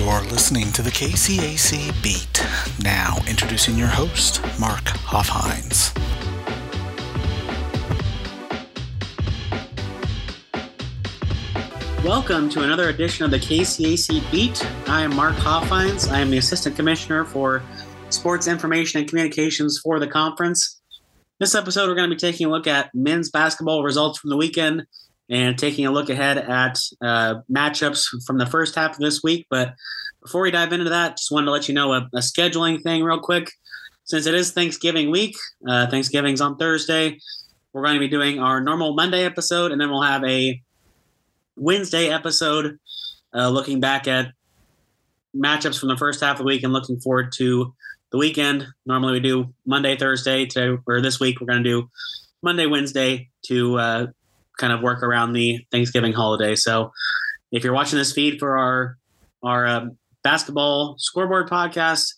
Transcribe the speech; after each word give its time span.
You're 0.00 0.22
listening 0.22 0.72
to 0.72 0.80
the 0.80 0.88
KCAC 0.88 2.02
Beat. 2.02 2.42
Now, 2.82 3.18
introducing 3.28 3.76
your 3.76 3.88
host, 3.88 4.40
Mark 4.58 4.82
Hoffhines. 4.82 5.92
Welcome 12.02 12.48
to 12.48 12.62
another 12.62 12.88
edition 12.88 13.26
of 13.26 13.30
the 13.30 13.36
KCAC 13.36 14.30
Beat. 14.30 14.66
I 14.88 15.02
am 15.02 15.14
Mark 15.14 15.36
Hoffhines. 15.36 16.10
I 16.10 16.20
am 16.20 16.30
the 16.30 16.38
Assistant 16.38 16.76
Commissioner 16.76 17.26
for 17.26 17.62
Sports 18.08 18.46
Information 18.46 19.00
and 19.00 19.08
Communications 19.08 19.80
for 19.84 20.00
the 20.00 20.08
conference. 20.08 20.80
This 21.40 21.54
episode, 21.54 21.90
we're 21.90 21.94
going 21.94 22.08
to 22.08 22.16
be 22.16 22.18
taking 22.18 22.46
a 22.46 22.50
look 22.50 22.66
at 22.66 22.88
men's 22.94 23.30
basketball 23.30 23.82
results 23.82 24.18
from 24.18 24.30
the 24.30 24.38
weekend 24.38 24.86
and 25.30 25.56
taking 25.56 25.86
a 25.86 25.92
look 25.92 26.10
ahead 26.10 26.38
at 26.38 26.78
uh, 27.00 27.36
matchups 27.50 28.06
from 28.26 28.38
the 28.38 28.46
first 28.46 28.74
half 28.74 28.92
of 28.92 28.98
this 28.98 29.22
week. 29.22 29.46
But 29.48 29.74
before 30.20 30.42
we 30.42 30.50
dive 30.50 30.72
into 30.72 30.90
that, 30.90 31.16
just 31.16 31.30
wanted 31.30 31.46
to 31.46 31.52
let 31.52 31.68
you 31.68 31.74
know 31.74 31.92
a, 31.92 32.08
a 32.12 32.18
scheduling 32.18 32.82
thing 32.82 33.02
real 33.04 33.20
quick. 33.20 33.52
Since 34.04 34.26
it 34.26 34.34
is 34.34 34.50
Thanksgiving 34.50 35.10
week, 35.10 35.36
uh, 35.68 35.86
Thanksgiving's 35.86 36.40
on 36.40 36.56
Thursday, 36.56 37.18
we're 37.72 37.84
going 37.84 37.94
to 37.94 38.00
be 38.00 38.08
doing 38.08 38.40
our 38.40 38.60
normal 38.60 38.94
Monday 38.94 39.24
episode, 39.24 39.70
and 39.70 39.80
then 39.80 39.88
we'll 39.88 40.02
have 40.02 40.24
a 40.24 40.60
Wednesday 41.56 42.08
episode, 42.08 42.80
uh, 43.32 43.48
looking 43.48 43.78
back 43.78 44.08
at 44.08 44.32
matchups 45.36 45.78
from 45.78 45.90
the 45.90 45.96
first 45.96 46.20
half 46.20 46.32
of 46.32 46.38
the 46.38 46.44
week 46.44 46.64
and 46.64 46.72
looking 46.72 46.98
forward 46.98 47.30
to 47.36 47.72
the 48.10 48.18
weekend. 48.18 48.66
Normally 48.84 49.12
we 49.12 49.20
do 49.20 49.54
Monday, 49.64 49.96
Thursday. 49.96 50.46
Today 50.46 50.76
or 50.86 51.00
this 51.00 51.20
week 51.20 51.40
we're 51.40 51.46
going 51.46 51.62
to 51.62 51.70
do 51.70 51.90
Monday, 52.42 52.66
Wednesday 52.66 53.28
to 53.44 53.78
uh, 53.78 54.06
kind 54.60 54.72
of 54.72 54.82
work 54.82 55.02
around 55.02 55.32
the 55.32 55.66
Thanksgiving 55.72 56.12
holiday. 56.12 56.54
So 56.54 56.92
if 57.50 57.64
you're 57.64 57.72
watching 57.72 57.98
this 57.98 58.12
feed 58.12 58.38
for 58.38 58.56
our 58.56 58.96
our 59.42 59.66
uh, 59.66 59.86
basketball 60.22 60.96
scoreboard 60.98 61.48
podcast, 61.48 62.14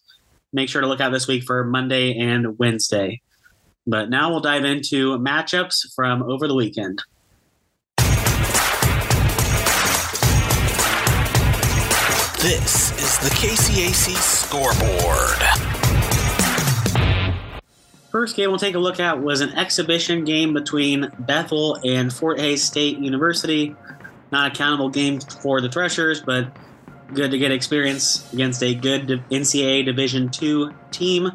make 0.52 0.68
sure 0.68 0.82
to 0.82 0.86
look 0.88 1.00
out 1.00 1.12
this 1.12 1.28
week 1.28 1.44
for 1.44 1.64
Monday 1.64 2.18
and 2.18 2.58
Wednesday. 2.58 3.22
But 3.86 4.10
now 4.10 4.30
we'll 4.30 4.40
dive 4.40 4.64
into 4.64 5.18
matchups 5.18 5.94
from 5.94 6.22
over 6.24 6.46
the 6.46 6.54
weekend. 6.54 7.02
This 12.42 12.90
is 12.98 13.18
the 13.18 13.30
KCAC 13.36 14.16
scoreboard. 14.16 15.81
First 18.12 18.36
game 18.36 18.50
we'll 18.50 18.58
take 18.58 18.74
a 18.74 18.78
look 18.78 19.00
at 19.00 19.22
was 19.22 19.40
an 19.40 19.54
exhibition 19.54 20.24
game 20.26 20.52
between 20.52 21.10
Bethel 21.20 21.80
and 21.82 22.12
Fort 22.12 22.38
Hays 22.38 22.62
State 22.62 22.98
University. 22.98 23.74
Not 24.30 24.52
a 24.52 24.54
countable 24.54 24.90
game 24.90 25.18
for 25.18 25.62
the 25.62 25.70
Threshers, 25.70 26.20
but 26.20 26.54
good 27.14 27.30
to 27.30 27.38
get 27.38 27.50
experience 27.52 28.30
against 28.34 28.62
a 28.62 28.74
good 28.74 29.24
NCAA 29.30 29.86
Division 29.86 30.30
II 30.42 30.66
team. 30.90 31.32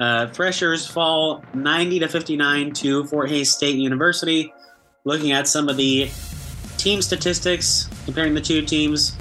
Uh, 0.00 0.28
Threshers 0.28 0.86
fall 0.86 1.44
90 1.52 1.98
to 1.98 2.08
59 2.08 2.72
to 2.72 3.04
Fort 3.04 3.28
Hays 3.28 3.52
State 3.52 3.76
University. 3.76 4.50
Looking 5.04 5.32
at 5.32 5.46
some 5.46 5.68
of 5.68 5.76
the 5.76 6.08
team 6.78 7.02
statistics, 7.02 7.86
comparing 8.06 8.32
the 8.32 8.40
two 8.40 8.62
teams, 8.62 9.14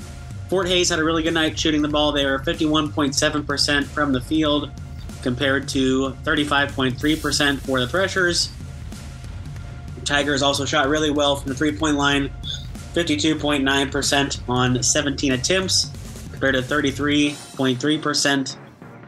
Fort 0.49 0.69
Hays 0.69 0.87
had 0.87 0.99
a 0.99 1.03
really 1.03 1.23
good 1.23 1.33
night 1.33 1.59
shooting 1.59 1.81
the 1.81 1.89
ball. 1.89 2.13
They 2.13 2.25
were 2.25 2.39
51.7% 2.39 3.83
from 3.87 4.13
the 4.13 4.21
field 4.21 4.71
compared 5.27 5.67
to 5.67 6.15
35.3% 6.23 7.59
for 7.59 7.81
the 7.81 7.85
Threshers. 7.85 8.49
The 9.95 10.05
Tigers 10.05 10.41
also 10.41 10.63
shot 10.63 10.87
really 10.87 11.11
well 11.11 11.35
from 11.35 11.49
the 11.49 11.55
three 11.55 11.75
point 11.75 11.97
line, 11.97 12.31
52.9% 12.93 14.49
on 14.49 14.81
17 14.81 15.33
attempts 15.33 15.91
compared 16.31 16.55
to 16.55 16.61
33.3% 16.61 18.57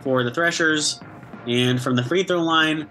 for 0.02 0.26
the 0.26 0.32
Threshers. 0.32 1.00
And 1.48 1.82
from 1.82 1.96
the 1.96 2.04
free 2.04 2.24
throw 2.24 2.44
line, 2.44 2.90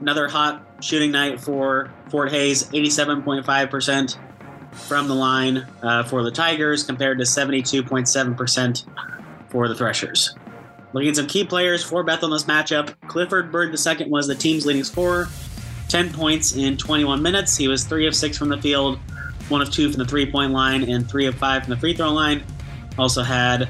another 0.00 0.26
hot 0.26 0.66
shooting 0.80 1.10
night 1.10 1.38
for 1.38 1.92
Fort 2.08 2.30
Hays, 2.32 2.64
87.5% 2.70 4.16
from 4.72 5.08
the 5.08 5.14
line 5.14 5.66
uh, 5.82 6.04
for 6.04 6.22
the 6.22 6.30
Tigers 6.30 6.84
compared 6.84 7.18
to 7.18 7.24
72.7% 7.24 8.86
for 9.50 9.68
the 9.68 9.74
Threshers. 9.74 10.34
Looking 10.92 11.10
at 11.10 11.16
some 11.16 11.26
key 11.26 11.44
players 11.44 11.82
for 11.82 12.02
Bethel 12.02 12.28
in 12.28 12.32
this 12.32 12.44
matchup, 12.44 12.94
Clifford 13.08 13.52
Bird 13.52 13.74
II 13.74 14.08
was 14.08 14.26
the 14.26 14.34
team's 14.34 14.64
leading 14.64 14.84
scorer, 14.84 15.28
10 15.88 16.12
points 16.12 16.54
in 16.54 16.76
21 16.76 17.22
minutes. 17.22 17.56
He 17.56 17.68
was 17.68 17.84
3 17.84 18.06
of 18.06 18.14
6 18.14 18.38
from 18.38 18.48
the 18.48 18.60
field, 18.60 18.98
1 19.48 19.62
of 19.62 19.70
2 19.70 19.90
from 19.90 19.98
the 19.98 20.08
three 20.08 20.30
point 20.30 20.52
line, 20.52 20.88
and 20.88 21.08
3 21.08 21.26
of 21.26 21.34
5 21.36 21.64
from 21.64 21.70
the 21.70 21.76
free 21.76 21.94
throw 21.94 22.12
line. 22.12 22.44
Also 22.98 23.22
had 23.22 23.68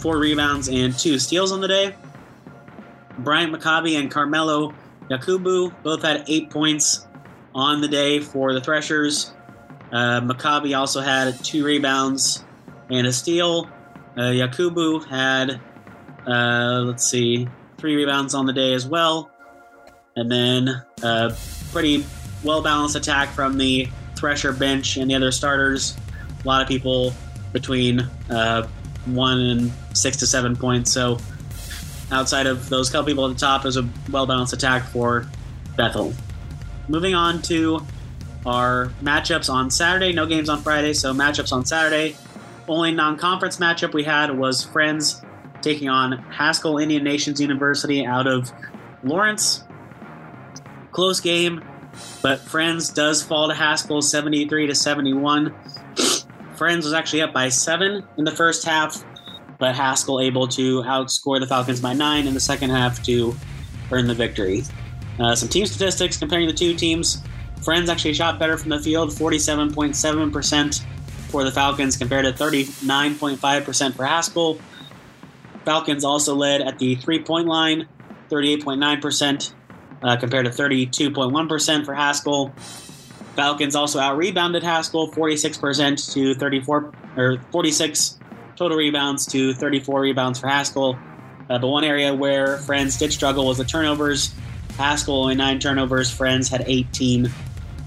4 0.00 0.18
rebounds 0.18 0.68
and 0.68 0.96
2 0.96 1.18
steals 1.18 1.52
on 1.52 1.60
the 1.60 1.68
day. 1.68 1.94
Bryant 3.18 3.52
Maccabi 3.52 3.98
and 3.98 4.10
Carmelo 4.10 4.74
Yakubu 5.10 5.72
both 5.82 6.02
had 6.02 6.24
8 6.28 6.50
points 6.50 7.06
on 7.54 7.80
the 7.80 7.88
day 7.88 8.20
for 8.20 8.52
the 8.52 8.60
Threshers. 8.60 9.32
Uh, 9.90 10.20
Maccabi 10.20 10.78
also 10.78 11.00
had 11.00 11.42
two 11.44 11.64
rebounds 11.64 12.44
and 12.90 13.06
a 13.06 13.12
steal. 13.12 13.68
Uh, 14.16 14.32
Yakubu 14.32 15.04
had, 15.06 15.60
uh, 16.26 16.82
let's 16.84 17.06
see, 17.06 17.48
three 17.78 17.96
rebounds 17.96 18.34
on 18.34 18.46
the 18.46 18.52
day 18.52 18.74
as 18.74 18.86
well. 18.86 19.30
And 20.16 20.30
then 20.30 20.82
a 21.02 21.36
pretty 21.72 22.04
well 22.42 22.62
balanced 22.62 22.96
attack 22.96 23.30
from 23.30 23.56
the 23.56 23.88
Thresher 24.16 24.52
bench 24.52 24.96
and 24.96 25.10
the 25.10 25.14
other 25.14 25.30
starters. 25.30 25.96
A 26.44 26.46
lot 26.46 26.60
of 26.60 26.68
people 26.68 27.12
between 27.52 28.00
uh, 28.30 28.66
one 29.06 29.40
and 29.40 29.72
six 29.94 30.16
to 30.18 30.26
seven 30.26 30.56
points. 30.56 30.92
So 30.92 31.18
outside 32.10 32.46
of 32.46 32.68
those 32.68 32.90
couple 32.90 33.06
people 33.06 33.26
at 33.26 33.34
the 33.34 33.40
top, 33.40 33.62
it 33.62 33.68
was 33.68 33.76
a 33.76 33.88
well 34.10 34.26
balanced 34.26 34.52
attack 34.52 34.84
for 34.84 35.28
Bethel. 35.76 36.12
Moving 36.88 37.14
on 37.14 37.42
to 37.42 37.80
our 38.46 38.86
matchups 39.02 39.52
on 39.52 39.70
Saturday. 39.70 40.12
No 40.12 40.26
games 40.26 40.48
on 40.48 40.62
Friday, 40.62 40.92
so 40.94 41.12
matchups 41.12 41.52
on 41.52 41.64
Saturday. 41.64 42.16
Only 42.66 42.92
non-conference 42.92 43.58
matchup 43.58 43.94
we 43.94 44.04
had 44.04 44.36
was 44.36 44.64
Friends 44.64 45.22
taking 45.68 45.90
on 45.90 46.12
Haskell 46.12 46.78
Indian 46.78 47.04
Nations 47.04 47.42
University 47.42 48.06
out 48.06 48.26
of 48.26 48.50
Lawrence. 49.04 49.64
Close 50.92 51.20
game, 51.20 51.62
but 52.22 52.40
Friends 52.40 52.88
does 52.88 53.22
fall 53.22 53.48
to 53.48 53.54
Haskell 53.54 54.00
73 54.00 54.66
to 54.68 54.74
71. 54.74 55.54
Friends 56.56 56.86
was 56.86 56.94
actually 56.94 57.20
up 57.20 57.34
by 57.34 57.50
seven 57.50 58.02
in 58.16 58.24
the 58.24 58.30
first 58.30 58.64
half, 58.64 59.04
but 59.58 59.74
Haskell 59.74 60.20
able 60.20 60.48
to 60.48 60.82
outscore 60.84 61.38
the 61.38 61.46
Falcons 61.46 61.82
by 61.82 61.92
nine 61.92 62.26
in 62.26 62.32
the 62.32 62.40
second 62.40 62.70
half 62.70 63.02
to 63.02 63.36
earn 63.92 64.06
the 64.06 64.14
victory. 64.14 64.62
Uh, 65.20 65.34
some 65.34 65.50
team 65.50 65.66
statistics 65.66 66.16
comparing 66.16 66.46
the 66.46 66.54
two 66.54 66.74
teams. 66.74 67.22
Friends 67.62 67.90
actually 67.90 68.14
shot 68.14 68.38
better 68.38 68.56
from 68.56 68.70
the 68.70 68.80
field, 68.80 69.10
47.7% 69.10 70.82
for 71.28 71.44
the 71.44 71.52
Falcons 71.52 71.98
compared 71.98 72.24
to 72.24 72.32
39.5% 72.32 73.94
for 73.94 74.06
Haskell. 74.06 74.58
Falcons 75.68 76.02
also 76.02 76.34
led 76.34 76.62
at 76.62 76.78
the 76.78 76.94
three 76.94 77.22
point 77.22 77.46
line, 77.46 77.86
38.9% 78.30 79.52
uh, 80.02 80.16
compared 80.16 80.46
to 80.46 80.50
32.1% 80.50 81.84
for 81.84 81.92
Haskell. 81.92 82.54
Falcons 83.36 83.76
also 83.76 83.98
out 83.98 84.16
rebounded 84.16 84.62
Haskell 84.62 85.12
46% 85.12 86.14
to 86.14 86.34
34 86.36 86.92
or 87.18 87.38
46 87.52 88.18
total 88.56 88.78
rebounds 88.78 89.26
to 89.26 89.52
34 89.52 90.00
rebounds 90.00 90.40
for 90.40 90.48
Haskell. 90.48 90.98
Uh, 91.50 91.58
but 91.58 91.68
one 91.68 91.84
area 91.84 92.14
where 92.14 92.56
Friends 92.56 92.96
did 92.96 93.12
struggle 93.12 93.46
was 93.46 93.58
the 93.58 93.64
turnovers. 93.64 94.34
Haskell 94.78 95.20
only 95.20 95.34
nine 95.34 95.58
turnovers. 95.58 96.10
Friends 96.10 96.48
had 96.48 96.64
18 96.66 97.30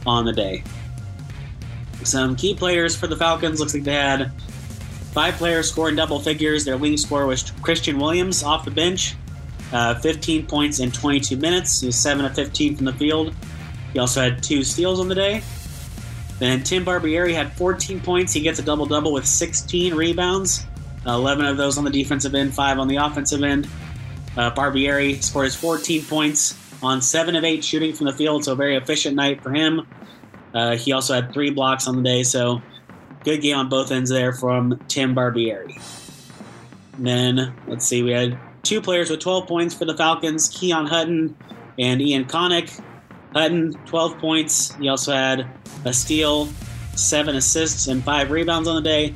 on 0.05 0.25
the 0.25 0.33
day. 0.33 0.63
Some 2.03 2.35
key 2.35 2.53
players 2.53 2.95
for 2.95 3.07
the 3.07 3.15
Falcons 3.15 3.59
looks 3.59 3.73
like 3.73 3.85
they 3.85 3.93
had 3.93 4.31
five 5.13 5.35
players 5.35 5.69
scoring 5.69 5.95
double 5.95 6.19
figures. 6.19 6.65
Their 6.65 6.77
leading 6.77 6.97
scorer 6.97 7.25
was 7.25 7.51
Christian 7.61 7.99
Williams 7.99 8.43
off 8.43 8.65
the 8.65 8.71
bench, 8.71 9.15
uh, 9.71 9.95
15 9.95 10.47
points 10.47 10.79
in 10.79 10.91
22 10.91 11.37
minutes. 11.37 11.81
He 11.81 11.87
was 11.87 11.95
7 11.95 12.25
of 12.25 12.35
15 12.35 12.77
from 12.77 12.85
the 12.85 12.93
field. 12.93 13.33
He 13.93 13.99
also 13.99 14.21
had 14.21 14.41
two 14.41 14.63
steals 14.63 14.99
on 14.99 15.07
the 15.07 15.15
day. 15.15 15.43
Then 16.39 16.63
Tim 16.63 16.83
Barbieri 16.83 17.33
had 17.33 17.53
14 17.53 17.99
points. 17.99 18.33
He 18.33 18.41
gets 18.41 18.57
a 18.57 18.63
double 18.63 18.85
double 18.85 19.13
with 19.13 19.27
16 19.27 19.93
rebounds, 19.93 20.65
11 21.05 21.45
of 21.45 21.57
those 21.57 21.77
on 21.77 21.83
the 21.83 21.91
defensive 21.91 22.33
end, 22.33 22.53
5 22.53 22.79
on 22.79 22.87
the 22.87 22.95
offensive 22.95 23.43
end. 23.43 23.67
Uh, 24.37 24.49
Barbieri 24.51 25.21
scored 25.21 25.45
his 25.45 25.55
14 25.55 26.03
points 26.05 26.57
on 26.81 27.01
seven 27.01 27.35
of 27.35 27.43
eight 27.43 27.63
shooting 27.63 27.93
from 27.93 28.07
the 28.07 28.13
field, 28.13 28.45
so 28.45 28.53
a 28.53 28.55
very 28.55 28.75
efficient 28.75 29.15
night 29.15 29.43
for 29.43 29.51
him. 29.51 29.85
Uh, 30.53 30.75
he 30.75 30.91
also 30.91 31.13
had 31.13 31.31
three 31.33 31.49
blocks 31.49 31.87
on 31.87 31.95
the 31.95 32.01
day, 32.01 32.23
so 32.23 32.61
good 33.23 33.41
game 33.41 33.57
on 33.57 33.69
both 33.69 33.91
ends 33.91 34.09
there 34.09 34.33
from 34.33 34.79
Tim 34.87 35.15
Barbieri. 35.15 35.81
And 36.97 37.05
then 37.05 37.53
let's 37.67 37.85
see, 37.85 38.03
we 38.03 38.11
had 38.11 38.37
two 38.63 38.81
players 38.81 39.09
with 39.09 39.19
12 39.19 39.47
points 39.47 39.73
for 39.73 39.85
the 39.85 39.95
Falcons: 39.95 40.49
Keon 40.49 40.85
Hutton 40.87 41.35
and 41.79 42.01
Ian 42.01 42.25
Connick. 42.25 42.81
Hutton 43.33 43.73
12 43.85 44.17
points. 44.17 44.75
He 44.75 44.89
also 44.89 45.13
had 45.13 45.47
a 45.85 45.93
steal, 45.93 46.47
seven 46.95 47.35
assists, 47.35 47.87
and 47.87 48.03
five 48.03 48.29
rebounds 48.29 48.67
on 48.67 48.75
the 48.75 48.81
day. 48.81 49.13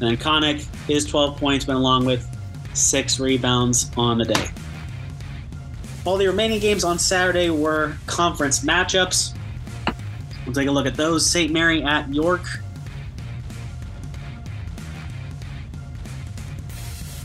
And 0.00 0.08
then 0.08 0.16
Connick, 0.16 0.66
his 0.86 1.04
12 1.04 1.36
points 1.38 1.66
went 1.66 1.78
along 1.78 2.06
with 2.06 2.26
six 2.72 3.20
rebounds 3.20 3.90
on 3.96 4.18
the 4.18 4.24
day. 4.24 4.48
All 6.06 6.16
the 6.16 6.26
remaining 6.26 6.60
games 6.60 6.84
on 6.84 6.98
Saturday 6.98 7.50
were 7.50 7.94
conference 8.06 8.64
matchups. 8.64 9.36
We'll 10.46 10.54
take 10.54 10.68
a 10.68 10.72
look 10.72 10.86
at 10.86 10.96
those. 10.96 11.28
St. 11.28 11.52
Mary 11.52 11.82
at 11.82 12.12
York. 12.12 12.46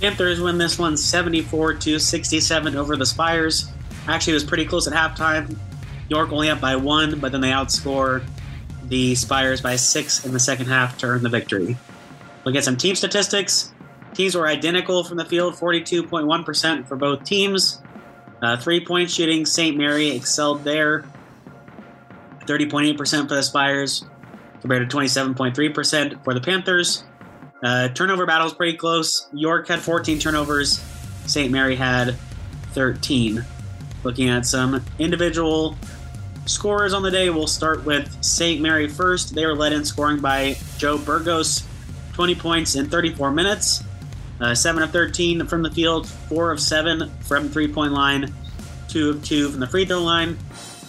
Panthers 0.06 0.40
win 0.40 0.60
this 0.60 0.78
one 0.78 0.96
74 0.96 1.74
to 1.74 1.98
67 1.98 2.76
over 2.76 2.96
the 2.96 3.08
Spires. 3.08 3.72
Actually, 4.08 4.34
it 4.34 4.36
was 4.36 4.44
pretty 4.44 4.64
close 4.64 4.86
at 4.86 4.94
halftime. 4.94 5.58
York 6.10 6.32
only 6.32 6.48
up 6.48 6.62
by 6.62 6.76
one, 6.76 7.20
but 7.20 7.32
then 7.32 7.42
they 7.42 7.50
outscore 7.50 8.24
the 8.84 9.16
Spires 9.16 9.62
by 9.62 9.76
six 9.78 10.24
in 10.24 10.32
the 10.32 10.40
second 10.40 10.68
half 10.68 10.96
to 11.00 11.08
earn 11.08 11.24
the 11.24 11.30
victory. 11.30 11.76
Look 12.44 12.54
at 12.54 12.64
some 12.64 12.78
team 12.78 12.94
statistics. 12.94 13.74
Teams 14.14 14.36
were 14.36 14.46
identical 14.46 15.04
from 15.04 15.18
the 15.18 15.26
field 15.26 15.56
42.1% 15.56 16.88
for 16.88 16.96
both 16.96 17.24
teams. 17.24 17.82
Uh, 18.44 18.58
three 18.58 18.86
point 18.86 19.10
shooting, 19.10 19.44
St. 19.44 19.76
Mary 19.76 20.12
excelled 20.12 20.64
there. 20.64 21.04
30.8% 22.42 23.28
for 23.28 23.34
the 23.34 23.42
Spires 23.42 24.06
compared 24.62 24.88
to 24.88 24.96
27.3% 24.96 26.24
for 26.24 26.36
the 26.36 26.42
Panthers. 26.42 27.06
Uh, 27.64 27.90
turnover 27.90 28.26
battle 28.26 28.46
was 28.46 28.54
pretty 28.54 28.78
close. 28.78 29.28
York 29.34 29.68
had 29.68 29.80
14 29.80 30.20
turnovers, 30.20 30.84
St. 31.26 31.52
Mary 31.52 31.76
had 31.76 32.16
13. 32.74 33.44
Looking 34.04 34.30
at 34.30 34.46
some 34.46 34.84
individual 35.00 35.76
scorers 36.46 36.94
on 36.94 37.02
the 37.02 37.12
day, 37.12 37.30
we'll 37.30 37.48
start 37.48 37.84
with 37.86 38.24
St. 38.24 38.62
Mary 38.62 38.88
first. 38.88 39.34
They 39.34 39.46
were 39.46 39.56
led 39.56 39.74
in 39.74 39.84
scoring 39.84 40.20
by 40.20 40.58
Joe 40.78 40.98
Burgos, 40.98 41.64
20 42.14 42.36
points 42.36 42.76
in 42.76 42.90
34 42.90 43.32
minutes. 43.32 43.84
Uh, 44.40 44.54
7 44.54 44.84
of 44.84 44.92
13 44.92 45.48
from 45.48 45.64
the 45.64 45.72
field, 45.72 46.08
4 46.08 46.52
of 46.52 46.60
7 46.60 47.10
from 47.22 47.50
three 47.50 47.72
point 47.72 47.94
line, 47.94 48.34
2 48.90 49.12
of 49.12 49.24
2 49.24 49.50
from 49.50 49.60
the 49.62 49.68
free 49.68 49.86
throw 49.86 50.02
line. 50.02 50.38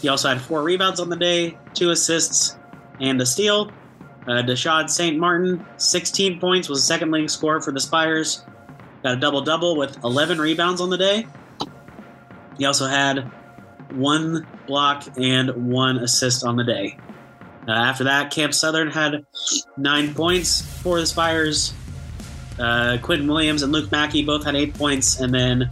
He 0.03 0.09
also 0.09 0.29
had 0.29 0.41
4 0.41 0.63
rebounds 0.63 0.99
on 0.99 1.09
the 1.09 1.17
day, 1.17 1.57
2 1.75 1.91
assists, 1.91 2.57
and 3.01 3.21
a 3.21 3.27
steal. 3.27 3.71
Uh, 4.27 4.87
St. 4.87 5.17
Martin, 5.19 5.65
16 5.77 6.41
points, 6.41 6.69
was 6.69 6.81
the 6.81 6.87
second 6.87 7.11
leading 7.11 7.29
scorer 7.29 7.61
for 7.61 7.73
the 7.73 7.81
Spires. 7.81 8.45
Got 9.03 9.15
a 9.15 9.21
double 9.21 9.43
double 9.43 9.77
with 9.77 10.03
11 10.03 10.41
rebounds 10.41 10.81
on 10.81 10.91
the 10.91 10.99
day. 10.99 11.27
He 12.59 12.65
also 12.65 12.87
had 12.87 13.31
one 13.91 14.47
block 14.67 15.05
and 15.17 15.71
one 15.71 15.99
assist 15.99 16.45
on 16.45 16.57
the 16.57 16.65
day. 16.65 16.99
Uh, 17.69 17.73
after 17.73 18.05
that, 18.05 18.31
Camp 18.31 18.55
Southern 18.55 18.91
had 18.91 19.25
nine 19.77 20.15
points 20.15 20.63
for 20.83 21.01
the 21.01 21.07
Spires. 21.07 21.73
Uh, 22.59 22.99
Quentin 23.03 23.29
Williams 23.29 23.63
and 23.63 23.73
Luke 23.73 23.91
Mackey 23.93 24.25
both 24.25 24.45
had 24.45 24.55
eight 24.57 24.75
points, 24.75 25.21
and 25.21 25.35
then 25.35 25.69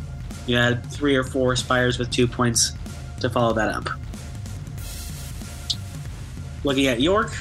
you 0.46 0.56
had 0.56 0.84
three 0.86 1.16
or 1.16 1.24
four 1.24 1.56
Spires 1.56 1.98
with 1.98 2.10
two 2.10 2.26
points 2.26 2.72
to 3.20 3.30
follow 3.30 3.54
that 3.54 3.68
up. 3.68 3.88
Looking 6.64 6.86
at 6.86 7.00
York, 7.00 7.32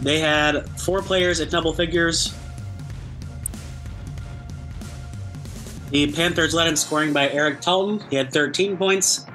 they 0.00 0.20
had 0.20 0.68
four 0.80 1.02
players 1.02 1.40
at 1.40 1.50
double 1.50 1.72
figures. 1.72 2.34
The 5.90 6.12
Panthers 6.12 6.54
led 6.54 6.68
in 6.68 6.76
scoring 6.76 7.12
by 7.12 7.30
Eric 7.30 7.60
Talton. 7.60 8.04
He 8.10 8.16
had 8.16 8.32
13 8.32 8.76
points. 8.76 9.26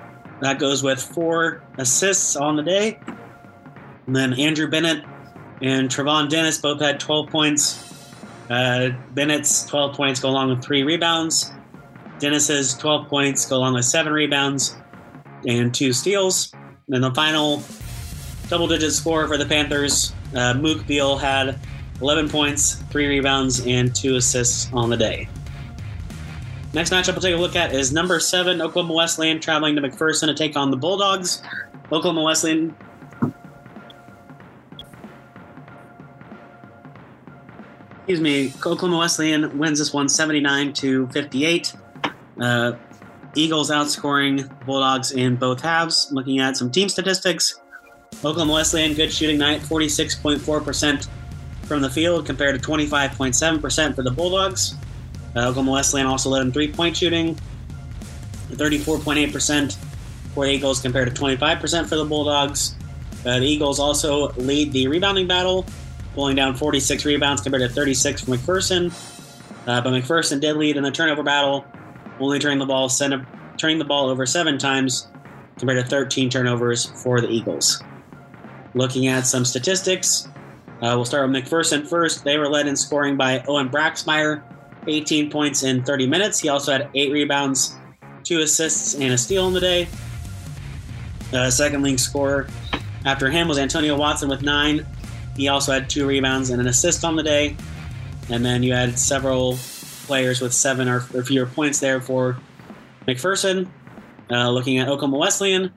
That 0.42 0.60
goes 0.60 0.84
with 0.84 1.02
four 1.02 1.64
assists 1.78 2.36
on 2.36 2.56
the 2.56 2.64
day. 2.64 3.00
And 4.06 4.16
then 4.16 4.34
Andrew 4.34 4.70
Bennett 4.70 5.04
and 5.62 5.90
Trevon 5.90 6.30
Dennis 6.30 6.60
both 6.60 6.80
had 6.80 7.00
12 7.00 7.30
points. 7.30 7.92
Uh, 8.50 8.90
Bennett's 9.14 9.66
12 9.66 9.96
points 9.96 10.20
go 10.20 10.30
along 10.30 10.50
with 10.50 10.64
three 10.64 10.84
rebounds. 10.84 11.52
Dennis's 12.20 12.76
12 12.76 13.08
points 13.08 13.46
go 13.46 13.58
along 13.58 13.74
with 13.74 13.86
seven 13.86 14.14
rebounds 14.14 14.76
and 15.48 15.74
two 15.74 15.92
steals. 15.92 16.54
And 16.90 17.04
the 17.04 17.14
final 17.14 17.64
double 18.50 18.68
digit 18.68 18.92
score 18.94 19.28
for 19.28 19.38
the 19.38 19.46
Panthers 19.46 20.14
uh, 20.36 20.54
Mook 20.56 20.86
Beal 20.88 21.18
had 21.18 21.60
11 22.02 22.30
points, 22.30 22.76
three 22.90 23.08
rebounds, 23.08 23.66
and 23.66 23.96
two 23.96 24.16
assists 24.16 24.72
on 24.74 24.90
the 24.90 24.98
day. 24.98 25.28
Next 26.74 26.92
matchup 26.92 27.14
we'll 27.14 27.22
take 27.22 27.36
a 27.36 27.38
look 27.38 27.56
at 27.56 27.74
is 27.74 27.94
number 27.94 28.20
seven, 28.20 28.62
Oklahoma 28.62 28.96
Wesleyan, 28.96 29.40
traveling 29.40 29.76
to 29.76 29.82
McPherson 29.82 30.26
to 30.26 30.34
take 30.34 30.56
on 30.56 30.72
the 30.72 30.78
Bulldogs. 30.78 31.44
Oklahoma 31.92 32.24
Wesleyan. 32.24 32.76
Excuse 37.98 38.20
me, 38.20 38.54
Oklahoma 38.66 38.98
Wesleyan 38.98 39.58
wins 39.58 39.80
this 39.80 39.94
one 39.94 40.10
79 40.10 40.74
to 40.74 41.08
58. 41.08 41.74
Uh, 42.42 42.74
Eagles 43.36 43.72
outscoring 43.72 44.66
Bulldogs 44.66 45.12
in 45.12 45.36
both 45.36 45.62
halves. 45.62 46.10
Looking 46.12 46.40
at 46.40 46.58
some 46.58 46.72
team 46.72 46.90
statistics, 46.90 47.60
Oklahoma 48.20 48.54
Wesleyan, 48.54 48.94
good 48.94 49.12
shooting 49.12 49.38
night, 49.38 49.62
46.4% 49.62 51.08
from 51.64 51.82
the 51.82 51.90
field 51.90 52.26
compared 52.26 52.62
to 52.62 52.70
25.7% 52.70 53.96
for 53.96 54.04
the 54.04 54.12
Bulldogs. 54.12 54.76
Uh, 55.36 55.48
Oklahoma 55.48 55.72
Wesleyan 55.72 56.08
also 56.08 56.30
led 56.30 56.42
in 56.42 56.52
three 56.52 56.72
point 56.72 56.96
shooting, 56.96 57.36
34.8% 58.52 59.78
for 60.34 60.46
the 60.46 60.52
Eagles 60.52 60.82
compared 60.82 61.14
to 61.14 61.22
25% 61.22 61.88
for 61.88 61.96
the 61.96 62.06
Bulldogs. 62.06 62.76
Uh, 63.26 63.40
the 63.40 63.46
Eagles 63.46 63.80
also 63.80 64.32
lead 64.34 64.72
the 64.72 64.88
rebounding 64.88 65.28
battle, 65.28 65.66
pulling 66.14 66.36
down 66.36 66.56
46 66.56 67.06
rebounds 67.06 67.42
compared 67.42 67.68
to 67.68 67.74
36 67.74 68.22
from 68.22 68.34
McPherson. 68.34 68.92
Uh, 69.66 69.82
but 69.82 69.92
McPherson 69.92 70.40
did 70.42 70.58
lead 70.58 70.76
in 70.76 70.84
the 70.84 70.92
turnover 70.92 71.24
battle, 71.24 71.66
only 72.20 72.40
turning 72.40 72.60
the 72.60 72.66
ball 72.66 72.90
turning 73.58 73.78
the 73.78 73.86
ball 73.86 74.10
over 74.10 74.26
seven 74.26 74.58
times 74.58 75.08
compared 75.58 75.84
to 75.84 75.90
13 75.90 76.30
turnovers 76.30 76.86
for 77.02 77.22
the 77.22 77.30
Eagles. 77.30 77.82
Looking 78.76 79.08
at 79.08 79.28
some 79.28 79.46
statistics, 79.46 80.28
uh, 80.82 80.94
we'll 80.96 81.06
start 81.06 81.30
with 81.30 81.44
McPherson 81.44 81.88
first. 81.88 82.24
They 82.24 82.38
were 82.38 82.50
led 82.50 82.68
in 82.68 82.76
scoring 82.76 83.16
by 83.16 83.44
Owen 83.48 83.70
Braxmeyer, 83.70 84.44
18 84.88 85.30
points 85.30 85.64
in 85.64 85.84
30 85.84 86.08
minutes. 86.08 86.40
He 86.40 86.50
also 86.50 86.72
had 86.72 86.90
eight 86.96 87.12
rebounds, 87.12 87.76
two 88.24 88.42
assists, 88.42 88.96
and 88.96 89.14
a 89.14 89.18
steal 89.18 89.48
in 89.48 89.54
the 89.54 89.60
day. 89.60 89.88
Uh, 91.32 91.50
second 91.50 91.82
leading 91.82 91.98
scorer 91.98 92.48
after 93.06 93.30
him 93.30 93.48
was 93.48 93.58
Antonio 93.58 93.96
Watson 93.96 94.30
with 94.30 94.42
nine. 94.42 94.86
He 95.36 95.48
also 95.48 95.72
had 95.72 95.90
two 95.90 96.06
rebounds 96.08 96.50
and 96.50 96.62
an 96.62 96.68
assist 96.68 97.04
on 97.04 97.16
the 97.16 97.24
day. 97.24 97.56
And 98.30 98.46
then 98.46 98.64
you 98.64 98.74
had 98.74 98.98
several 98.98 99.58
players 100.06 100.42
with 100.42 100.54
seven 100.54 100.88
or, 100.88 101.06
or 101.14 101.24
fewer 101.24 101.46
points 101.46 101.80
there 101.80 102.02
for 102.02 102.38
McPherson. 103.08 103.68
Uh, 104.30 104.50
looking 104.50 104.80
at 104.80 104.88
Oklahoma 104.88 105.18
Wesleyan, 105.18 105.72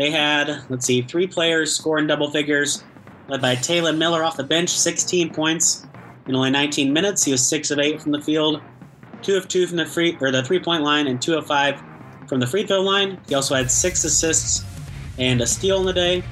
they 0.00 0.10
had, 0.10 0.64
let's 0.70 0.86
see, 0.86 1.02
three 1.02 1.26
players 1.26 1.74
scoring 1.74 2.06
double 2.06 2.30
figures, 2.30 2.82
led 3.28 3.42
by 3.42 3.54
Taylor 3.54 3.92
Miller 3.92 4.24
off 4.24 4.34
the 4.34 4.42
bench, 4.42 4.70
16 4.70 5.34
points 5.34 5.86
in 6.26 6.34
only 6.34 6.48
19 6.48 6.90
minutes. 6.90 7.22
He 7.22 7.32
was 7.32 7.46
six 7.46 7.70
of 7.70 7.78
eight 7.78 8.00
from 8.00 8.12
the 8.12 8.20
field, 8.22 8.62
two 9.20 9.36
of 9.36 9.46
two 9.46 9.66
from 9.66 9.76
the 9.76 9.84
free 9.84 10.16
or 10.22 10.30
the 10.30 10.42
three 10.42 10.58
point 10.58 10.82
line, 10.82 11.06
and 11.06 11.20
two 11.20 11.36
of 11.36 11.46
five 11.46 11.82
from 12.28 12.40
the 12.40 12.46
free 12.46 12.66
throw 12.66 12.80
line. 12.80 13.20
He 13.28 13.34
also 13.34 13.54
had 13.54 13.70
six 13.70 14.02
assists 14.02 14.64
and 15.18 15.42
a 15.42 15.46
steal 15.46 15.80
in 15.80 15.84
the 15.86 15.92
day. 15.92 16.22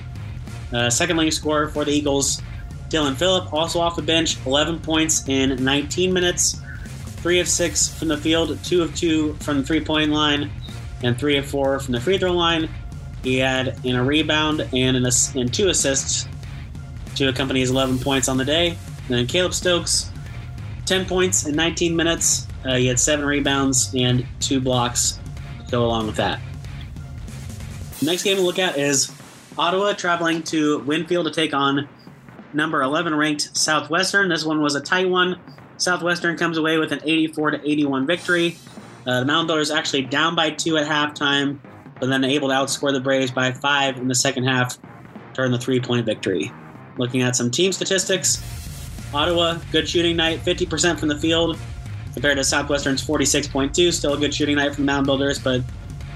Uh, 0.72 0.88
second 0.88 1.18
leading 1.18 1.30
scorer 1.30 1.68
for 1.68 1.84
the 1.84 1.92
Eagles, 1.92 2.40
Dylan 2.88 3.16
Phillip, 3.16 3.52
also 3.52 3.80
off 3.80 3.96
the 3.96 4.02
bench, 4.02 4.38
11 4.46 4.78
points 4.78 5.28
in 5.28 5.62
19 5.62 6.10
minutes, 6.10 6.58
three 7.20 7.38
of 7.38 7.46
six 7.46 7.86
from 7.98 8.08
the 8.08 8.16
field, 8.16 8.58
two 8.64 8.80
of 8.80 8.94
two 8.96 9.34
from 9.40 9.58
the 9.58 9.62
three 9.62 9.84
point 9.84 10.10
line, 10.10 10.50
and 11.02 11.18
three 11.18 11.36
of 11.36 11.44
four 11.44 11.78
from 11.80 11.92
the 11.92 12.00
free 12.00 12.16
throw 12.16 12.32
line. 12.32 12.70
He 13.22 13.38
had 13.38 13.78
in 13.84 13.96
a 13.96 14.04
rebound 14.04 14.60
and 14.72 14.96
in 14.96 15.06
and 15.34 15.52
two 15.52 15.68
assists 15.68 16.28
to 17.16 17.28
accompany 17.28 17.60
his 17.60 17.70
11 17.70 17.98
points 17.98 18.28
on 18.28 18.36
the 18.36 18.44
day. 18.44 18.68
And 18.70 19.16
then 19.16 19.26
Caleb 19.26 19.54
Stokes, 19.54 20.10
10 20.86 21.06
points 21.06 21.46
in 21.46 21.54
19 21.56 21.94
minutes. 21.96 22.46
Uh, 22.64 22.76
he 22.76 22.86
had 22.86 22.98
seven 22.98 23.24
rebounds 23.24 23.94
and 23.94 24.26
two 24.40 24.60
blocks 24.60 25.18
to 25.64 25.70
go 25.70 25.84
along 25.84 26.06
with 26.06 26.16
that. 26.16 26.40
Next 28.02 28.22
game 28.22 28.36
to 28.36 28.42
look 28.42 28.58
at 28.58 28.78
is 28.78 29.12
Ottawa 29.58 29.92
traveling 29.92 30.42
to 30.44 30.78
Winfield 30.80 31.26
to 31.26 31.32
take 31.32 31.52
on 31.52 31.88
number 32.52 32.82
11 32.82 33.14
ranked 33.14 33.56
Southwestern. 33.56 34.28
This 34.28 34.44
one 34.44 34.62
was 34.62 34.74
a 34.74 34.80
tight 34.80 35.08
one. 35.08 35.40
Southwestern 35.76 36.36
comes 36.36 36.58
away 36.58 36.78
with 36.78 36.92
an 36.92 37.00
84 37.04 37.52
to 37.52 37.70
81 37.70 38.06
victory. 38.06 38.56
Uh, 39.06 39.20
the 39.20 39.26
Mound 39.26 39.46
Builders 39.46 39.70
actually 39.70 40.02
down 40.02 40.34
by 40.34 40.50
two 40.50 40.76
at 40.76 40.86
halftime 40.86 41.58
but 42.00 42.08
then 42.08 42.24
able 42.24 42.48
to 42.48 42.54
outscore 42.54 42.92
the 42.92 43.00
Braves 43.00 43.30
by 43.30 43.52
five 43.52 43.96
in 43.96 44.08
the 44.08 44.14
second 44.14 44.44
half 44.44 44.78
to 45.34 45.40
earn 45.40 45.52
the 45.52 45.58
three 45.58 45.80
point 45.80 46.06
victory. 46.06 46.52
Looking 46.96 47.22
at 47.22 47.36
some 47.36 47.50
team 47.50 47.72
statistics, 47.72 48.42
Ottawa, 49.14 49.58
good 49.72 49.88
shooting 49.88 50.16
night, 50.16 50.40
50% 50.40 50.98
from 50.98 51.08
the 51.08 51.18
field, 51.18 51.58
compared 52.12 52.36
to 52.36 52.44
Southwestern's 52.44 53.06
46.2. 53.06 53.92
Still 53.92 54.14
a 54.14 54.18
good 54.18 54.34
shooting 54.34 54.56
night 54.56 54.74
from 54.74 54.84
the 54.84 54.92
Mound 54.92 55.06
Builders, 55.06 55.38
but 55.38 55.62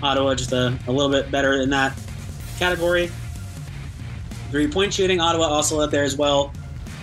Ottawa 0.03 0.35
just 0.35 0.53
a, 0.53 0.77
a 0.87 0.93
little 0.93 1.11
bit 1.11 1.31
better 1.31 1.55
in 1.61 1.71
that 1.71 1.97
category. 2.59 3.11
Three 4.51 4.69
point 4.69 4.93
shooting, 4.93 5.21
Ottawa 5.21 5.47
also 5.47 5.81
up 5.81 5.91
there 5.91 6.05
as 6.05 6.17
well, 6.17 6.53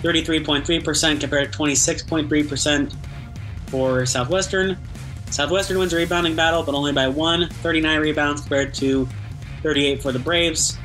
33.3% 0.02 1.20
compared 1.20 1.52
to 1.52 1.58
26.3% 1.58 2.94
for 3.68 4.06
Southwestern. 4.06 4.78
Southwestern 5.30 5.78
wins 5.78 5.92
a 5.92 5.96
rebounding 5.96 6.34
battle, 6.34 6.62
but 6.62 6.74
only 6.74 6.92
by 6.92 7.08
one, 7.08 7.48
39 7.48 8.00
rebounds 8.00 8.40
compared 8.40 8.74
to 8.74 9.08
38 9.62 10.02
for 10.02 10.12
the 10.12 10.18
Braves. 10.18 10.76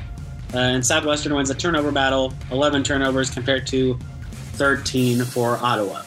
Uh, 0.54 0.58
and 0.58 0.86
Southwestern 0.86 1.34
wins 1.34 1.50
a 1.50 1.54
turnover 1.54 1.90
battle, 1.90 2.32
11 2.50 2.84
turnovers 2.84 3.28
compared 3.28 3.66
to 3.66 3.98
13 4.52 5.24
for 5.24 5.56
Ottawa. 5.56 6.02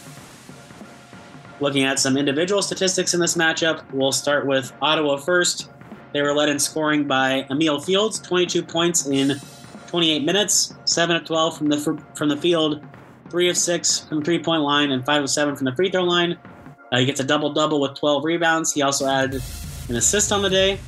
Looking 1.59 1.83
at 1.83 1.99
some 1.99 2.15
individual 2.15 2.61
statistics 2.61 3.13
in 3.13 3.19
this 3.19 3.35
matchup, 3.35 3.83
we'll 3.91 4.13
start 4.13 4.45
with 4.45 4.71
Ottawa 4.81 5.17
first. 5.17 5.69
They 6.13 6.21
were 6.21 6.33
led 6.33 6.47
in 6.47 6.57
scoring 6.57 7.05
by 7.05 7.45
Emil 7.49 7.81
Fields, 7.81 8.19
22 8.21 8.63
points 8.63 9.05
in 9.05 9.39
28 9.87 10.23
minutes, 10.23 10.73
7 10.85 11.17
of 11.17 11.25
12 11.25 11.57
from 11.57 11.67
the 11.67 12.03
from 12.15 12.29
the 12.29 12.37
field, 12.37 12.81
3 13.29 13.49
of 13.49 13.57
6 13.57 13.99
from 14.07 14.23
three 14.23 14.41
point 14.41 14.61
line, 14.61 14.91
and 14.91 15.05
5 15.05 15.23
of 15.23 15.29
7 15.29 15.55
from 15.55 15.65
the 15.65 15.75
free 15.75 15.91
throw 15.91 16.03
line. 16.03 16.37
Uh, 16.91 16.99
he 16.99 17.05
gets 17.05 17.19
a 17.19 17.23
double 17.23 17.53
double 17.53 17.79
with 17.79 17.95
12 17.95 18.23
rebounds. 18.23 18.73
He 18.73 18.81
also 18.81 19.07
added 19.07 19.41
an 19.89 19.95
assist 19.95 20.31
on 20.31 20.41
the 20.41 20.49
day. 20.49 20.79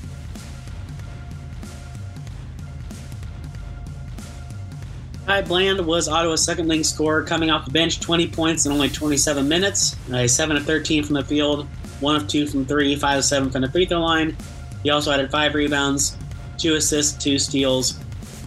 Ty 5.31 5.43
Bland 5.43 5.85
was 5.85 6.09
Ottawa's 6.09 6.43
second 6.43 6.67
leading 6.67 6.83
scorer 6.83 7.23
coming 7.23 7.49
off 7.51 7.63
the 7.63 7.71
bench, 7.71 8.01
20 8.01 8.27
points 8.27 8.65
in 8.65 8.71
only 8.71 8.89
27 8.89 9.47
minutes. 9.47 9.95
Uh, 10.11 10.27
7 10.27 10.57
of 10.57 10.65
13 10.65 11.03
from 11.03 11.15
the 11.15 11.23
field, 11.23 11.67
1 12.01 12.15
of 12.15 12.27
2 12.27 12.47
from 12.47 12.65
3, 12.65 12.95
5 12.95 13.17
of 13.17 13.23
7 13.23 13.49
from 13.49 13.61
the 13.61 13.71
free 13.71 13.85
throw 13.85 14.01
line. 14.01 14.35
He 14.83 14.89
also 14.89 15.11
added 15.11 15.31
5 15.31 15.53
rebounds, 15.53 16.17
2 16.57 16.75
assists, 16.75 17.23
2 17.23 17.39
steals, 17.39 17.97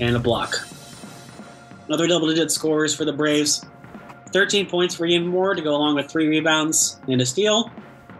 and 0.00 0.14
a 0.14 0.18
block. 0.18 0.66
Another 1.86 2.06
double 2.06 2.28
digit 2.28 2.50
scores 2.50 2.94
for 2.94 3.04
the 3.04 3.12
Braves. 3.12 3.64
13 4.34 4.66
points 4.66 4.96
for 4.96 5.06
Ian 5.06 5.28
Moore 5.28 5.54
to 5.54 5.62
go 5.62 5.76
along 5.76 5.94
with 5.94 6.10
3 6.10 6.26
rebounds 6.26 6.98
and 7.06 7.20
a 7.20 7.24
steal. 7.24 7.70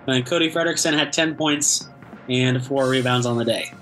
And 0.06 0.24
Cody 0.24 0.48
Frederickson 0.48 0.96
had 0.96 1.12
10 1.12 1.34
points 1.34 1.88
and 2.28 2.64
4 2.64 2.88
rebounds 2.88 3.26
on 3.26 3.36
the 3.36 3.44
day. 3.44 3.72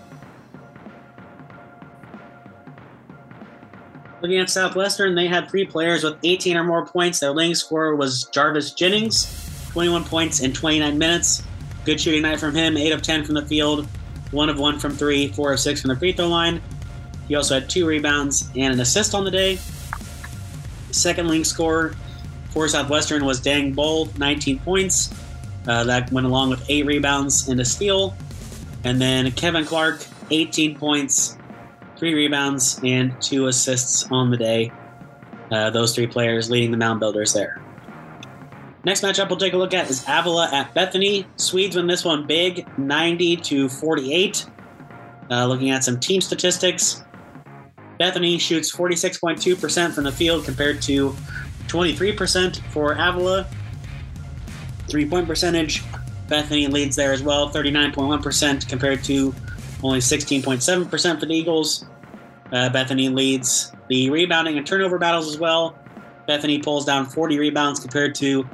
Looking 4.22 4.38
at 4.38 4.48
Southwestern, 4.48 5.14
they 5.14 5.26
had 5.26 5.50
three 5.50 5.66
players 5.66 6.04
with 6.04 6.16
18 6.22 6.56
or 6.56 6.64
more 6.64 6.86
points. 6.86 7.20
Their 7.20 7.32
leading 7.32 7.54
scorer 7.54 7.96
was 7.96 8.24
Jarvis 8.32 8.72
Jennings, 8.72 9.68
21 9.72 10.04
points 10.04 10.40
in 10.40 10.54
29 10.54 10.96
minutes. 10.96 11.42
Good 11.84 12.00
shooting 12.00 12.22
night 12.22 12.40
from 12.40 12.54
him, 12.54 12.78
8 12.78 12.92
of 12.92 13.02
10 13.02 13.24
from 13.24 13.34
the 13.34 13.44
field, 13.44 13.86
1 14.30 14.48
of 14.48 14.58
1 14.58 14.78
from 14.78 14.96
3, 14.96 15.28
4 15.28 15.52
of 15.52 15.60
6 15.60 15.80
from 15.82 15.88
the 15.88 15.96
free 15.96 16.12
throw 16.12 16.28
line. 16.28 16.62
He 17.28 17.34
also 17.34 17.60
had 17.60 17.68
two 17.68 17.84
rebounds 17.84 18.48
and 18.56 18.72
an 18.72 18.80
assist 18.80 19.14
on 19.14 19.24
the 19.24 19.30
day. 19.30 19.58
Second 20.92 21.28
leading 21.28 21.44
scorer 21.44 21.94
for 22.52 22.68
Southwestern 22.68 23.24
was 23.24 23.40
Dang 23.40 23.72
Bull, 23.72 24.08
19 24.18 24.58
points. 24.60 25.12
Uh, 25.66 25.84
that 25.84 26.10
went 26.12 26.26
along 26.26 26.50
with 26.50 26.64
8 26.68 26.86
rebounds 26.86 27.48
and 27.48 27.60
a 27.60 27.64
steal. 27.64 28.16
And 28.84 29.00
then 29.00 29.30
Kevin 29.32 29.64
Clark, 29.64 30.04
18 30.30 30.76
points, 30.76 31.36
three 31.96 32.14
rebounds, 32.14 32.80
and 32.82 33.14
two 33.22 33.46
assists 33.46 34.06
on 34.10 34.30
the 34.30 34.36
day. 34.36 34.72
Uh, 35.50 35.70
those 35.70 35.94
three 35.94 36.06
players 36.06 36.50
leading 36.50 36.70
the 36.70 36.76
Mound 36.76 36.98
Builders 36.98 37.32
there. 37.32 37.62
Next 38.84 39.02
matchup 39.02 39.28
we'll 39.28 39.38
take 39.38 39.52
a 39.52 39.56
look 39.56 39.74
at 39.74 39.88
is 39.88 40.02
Avila 40.08 40.48
at 40.52 40.74
Bethany. 40.74 41.26
Swedes 41.36 41.76
win 41.76 41.86
this 41.86 42.04
one 42.04 42.26
big, 42.26 42.66
90 42.76 43.36
to 43.36 43.68
48. 43.68 44.46
Uh, 45.30 45.46
looking 45.46 45.70
at 45.70 45.84
some 45.84 46.00
team 46.00 46.20
statistics, 46.20 47.04
Bethany 47.98 48.38
shoots 48.38 48.74
46.2% 48.74 49.92
from 49.92 50.04
the 50.04 50.10
field 50.10 50.44
compared 50.44 50.82
to 50.82 51.14
23% 51.72 52.58
for 52.70 52.92
Avila. 52.92 53.46
Three 54.88 55.08
point 55.08 55.26
percentage, 55.26 55.82
Bethany 56.28 56.66
leads 56.66 56.96
there 56.96 57.12
as 57.12 57.22
well, 57.22 57.48
39.1% 57.48 58.68
compared 58.68 59.02
to 59.04 59.34
only 59.82 60.00
16.7% 60.00 61.20
for 61.20 61.26
the 61.26 61.34
Eagles. 61.34 61.86
Uh, 62.52 62.68
Bethany 62.68 63.08
leads 63.08 63.72
the 63.88 64.10
rebounding 64.10 64.58
and 64.58 64.66
turnover 64.66 64.98
battles 64.98 65.28
as 65.28 65.38
well. 65.38 65.78
Bethany 66.26 66.58
pulls 66.58 66.84
down 66.84 67.06
40 67.06 67.38
rebounds 67.38 67.80
compared 67.80 68.14
to 68.16 68.46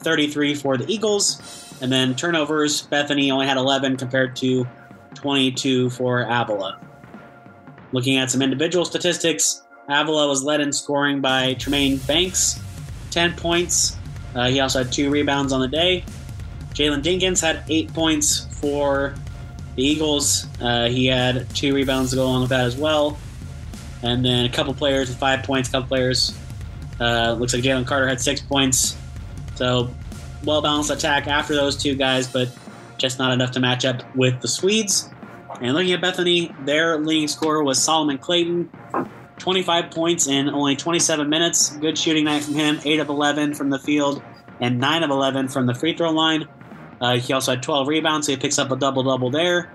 33 0.00 0.54
for 0.54 0.76
the 0.76 0.86
Eagles. 0.92 1.76
And 1.80 1.90
then 1.90 2.14
turnovers, 2.14 2.82
Bethany 2.82 3.30
only 3.30 3.46
had 3.46 3.56
11 3.56 3.96
compared 3.96 4.36
to 4.36 4.66
22 5.14 5.90
for 5.90 6.22
Avila. 6.22 6.78
Looking 7.92 8.18
at 8.18 8.30
some 8.30 8.42
individual 8.42 8.84
statistics, 8.84 9.62
Avila 9.88 10.28
was 10.28 10.42
led 10.42 10.60
in 10.60 10.72
scoring 10.72 11.20
by 11.20 11.54
Tremaine 11.54 11.96
Banks, 11.98 12.60
10 13.10 13.34
points. 13.34 13.96
Uh, 14.34 14.48
he 14.48 14.60
also 14.60 14.82
had 14.82 14.92
two 14.92 15.10
rebounds 15.10 15.52
on 15.52 15.60
the 15.60 15.68
day. 15.68 16.04
Jalen 16.74 17.02
Dinkins 17.02 17.40
had 17.40 17.64
eight 17.68 17.92
points 17.94 18.46
for 18.60 19.14
the 19.76 19.82
Eagles. 19.82 20.46
Uh, 20.60 20.88
he 20.88 21.06
had 21.06 21.48
two 21.54 21.74
rebounds 21.74 22.10
to 22.10 22.16
go 22.16 22.24
along 22.24 22.42
with 22.42 22.50
that 22.50 22.66
as 22.66 22.76
well. 22.76 23.18
And 24.02 24.24
then 24.24 24.44
a 24.44 24.48
couple 24.48 24.74
players 24.74 25.08
with 25.08 25.18
five 25.18 25.42
points, 25.42 25.70
a 25.70 25.72
couple 25.72 25.88
players. 25.88 26.38
Uh, 27.00 27.32
looks 27.38 27.54
like 27.54 27.62
Jalen 27.62 27.86
Carter 27.86 28.06
had 28.06 28.20
six 28.20 28.40
points. 28.40 28.96
So, 29.54 29.92
well 30.44 30.62
balanced 30.62 30.90
attack 30.90 31.26
after 31.26 31.54
those 31.54 31.76
two 31.76 31.94
guys, 31.94 32.28
but 32.28 32.48
just 32.96 33.18
not 33.18 33.32
enough 33.32 33.52
to 33.52 33.60
match 33.60 33.84
up 33.84 34.04
with 34.14 34.40
the 34.40 34.48
Swedes. 34.48 35.08
And 35.60 35.74
looking 35.74 35.92
at 35.92 36.00
Bethany, 36.00 36.54
their 36.60 36.98
leading 36.98 37.26
scorer 37.26 37.64
was 37.64 37.82
Solomon 37.82 38.18
Clayton. 38.18 38.70
25 39.38 39.90
points 39.90 40.26
in 40.26 40.48
only 40.48 40.76
27 40.76 41.28
minutes. 41.28 41.70
Good 41.76 41.96
shooting 41.96 42.24
night 42.24 42.42
from 42.42 42.54
him. 42.54 42.80
8 42.84 43.00
of 43.00 43.08
11 43.08 43.54
from 43.54 43.70
the 43.70 43.78
field 43.78 44.22
and 44.60 44.78
9 44.78 45.02
of 45.02 45.10
11 45.10 45.48
from 45.48 45.66
the 45.66 45.74
free 45.74 45.96
throw 45.96 46.10
line. 46.10 46.46
Uh, 47.00 47.16
he 47.16 47.32
also 47.32 47.52
had 47.52 47.62
12 47.62 47.86
rebounds, 47.86 48.26
so 48.26 48.32
he 48.32 48.38
picks 48.38 48.58
up 48.58 48.70
a 48.70 48.76
double 48.76 49.02
double 49.02 49.30
there. 49.30 49.72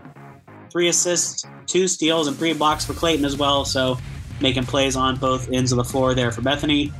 Three 0.70 0.90
assists, 0.90 1.46
two 1.66 1.88
steals, 1.88 2.28
and 2.28 2.36
three 2.36 2.54
blocks 2.54 2.86
for 2.86 2.94
Clayton 2.94 3.24
as 3.24 3.38
well. 3.38 3.64
So 3.64 3.98
making 4.42 4.66
plays 4.66 4.96
on 4.96 5.16
both 5.18 5.50
ends 5.52 5.72
of 5.72 5.78
the 5.78 5.84
floor 5.84 6.14
there 6.14 6.32
for 6.32 6.42
Bethany. 6.42 6.92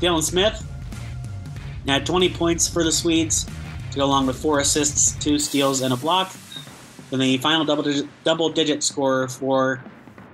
Dylan 0.00 0.22
Smith 0.22 0.66
had 1.86 2.04
20 2.04 2.30
points 2.30 2.68
for 2.68 2.82
the 2.82 2.92
Swedes 2.92 3.44
to 3.90 3.96
go 3.96 4.04
along 4.04 4.26
with 4.26 4.40
four 4.40 4.60
assists, 4.60 5.12
two 5.22 5.38
steals, 5.38 5.82
and 5.82 5.92
a 5.92 5.96
block. 5.96 6.32
Then 7.10 7.20
the 7.20 7.38
final 7.38 7.64
double 7.64 7.82
digit, 7.82 8.08
double 8.24 8.50
digit 8.50 8.82
scorer 8.82 9.28
for 9.28 9.84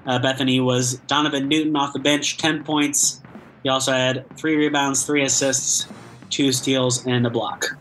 uh, 0.07 0.19
Bethany 0.19 0.61
was 0.61 0.95
Donovan 1.07 1.49
Newton 1.49 1.75
off 1.77 1.93
the 1.93 1.99
bench, 1.99 2.39
10 2.39 2.65
points. 2.65 3.21
He 3.63 3.69
also 3.69 3.93
had 3.93 4.25
three 4.37 4.57
rebounds, 4.57 5.05
three 5.05 5.25
assists, 5.25 5.87
two 6.31 6.53
steals, 6.53 7.05
and 7.07 7.27
a 7.27 7.31
block. 7.31 7.77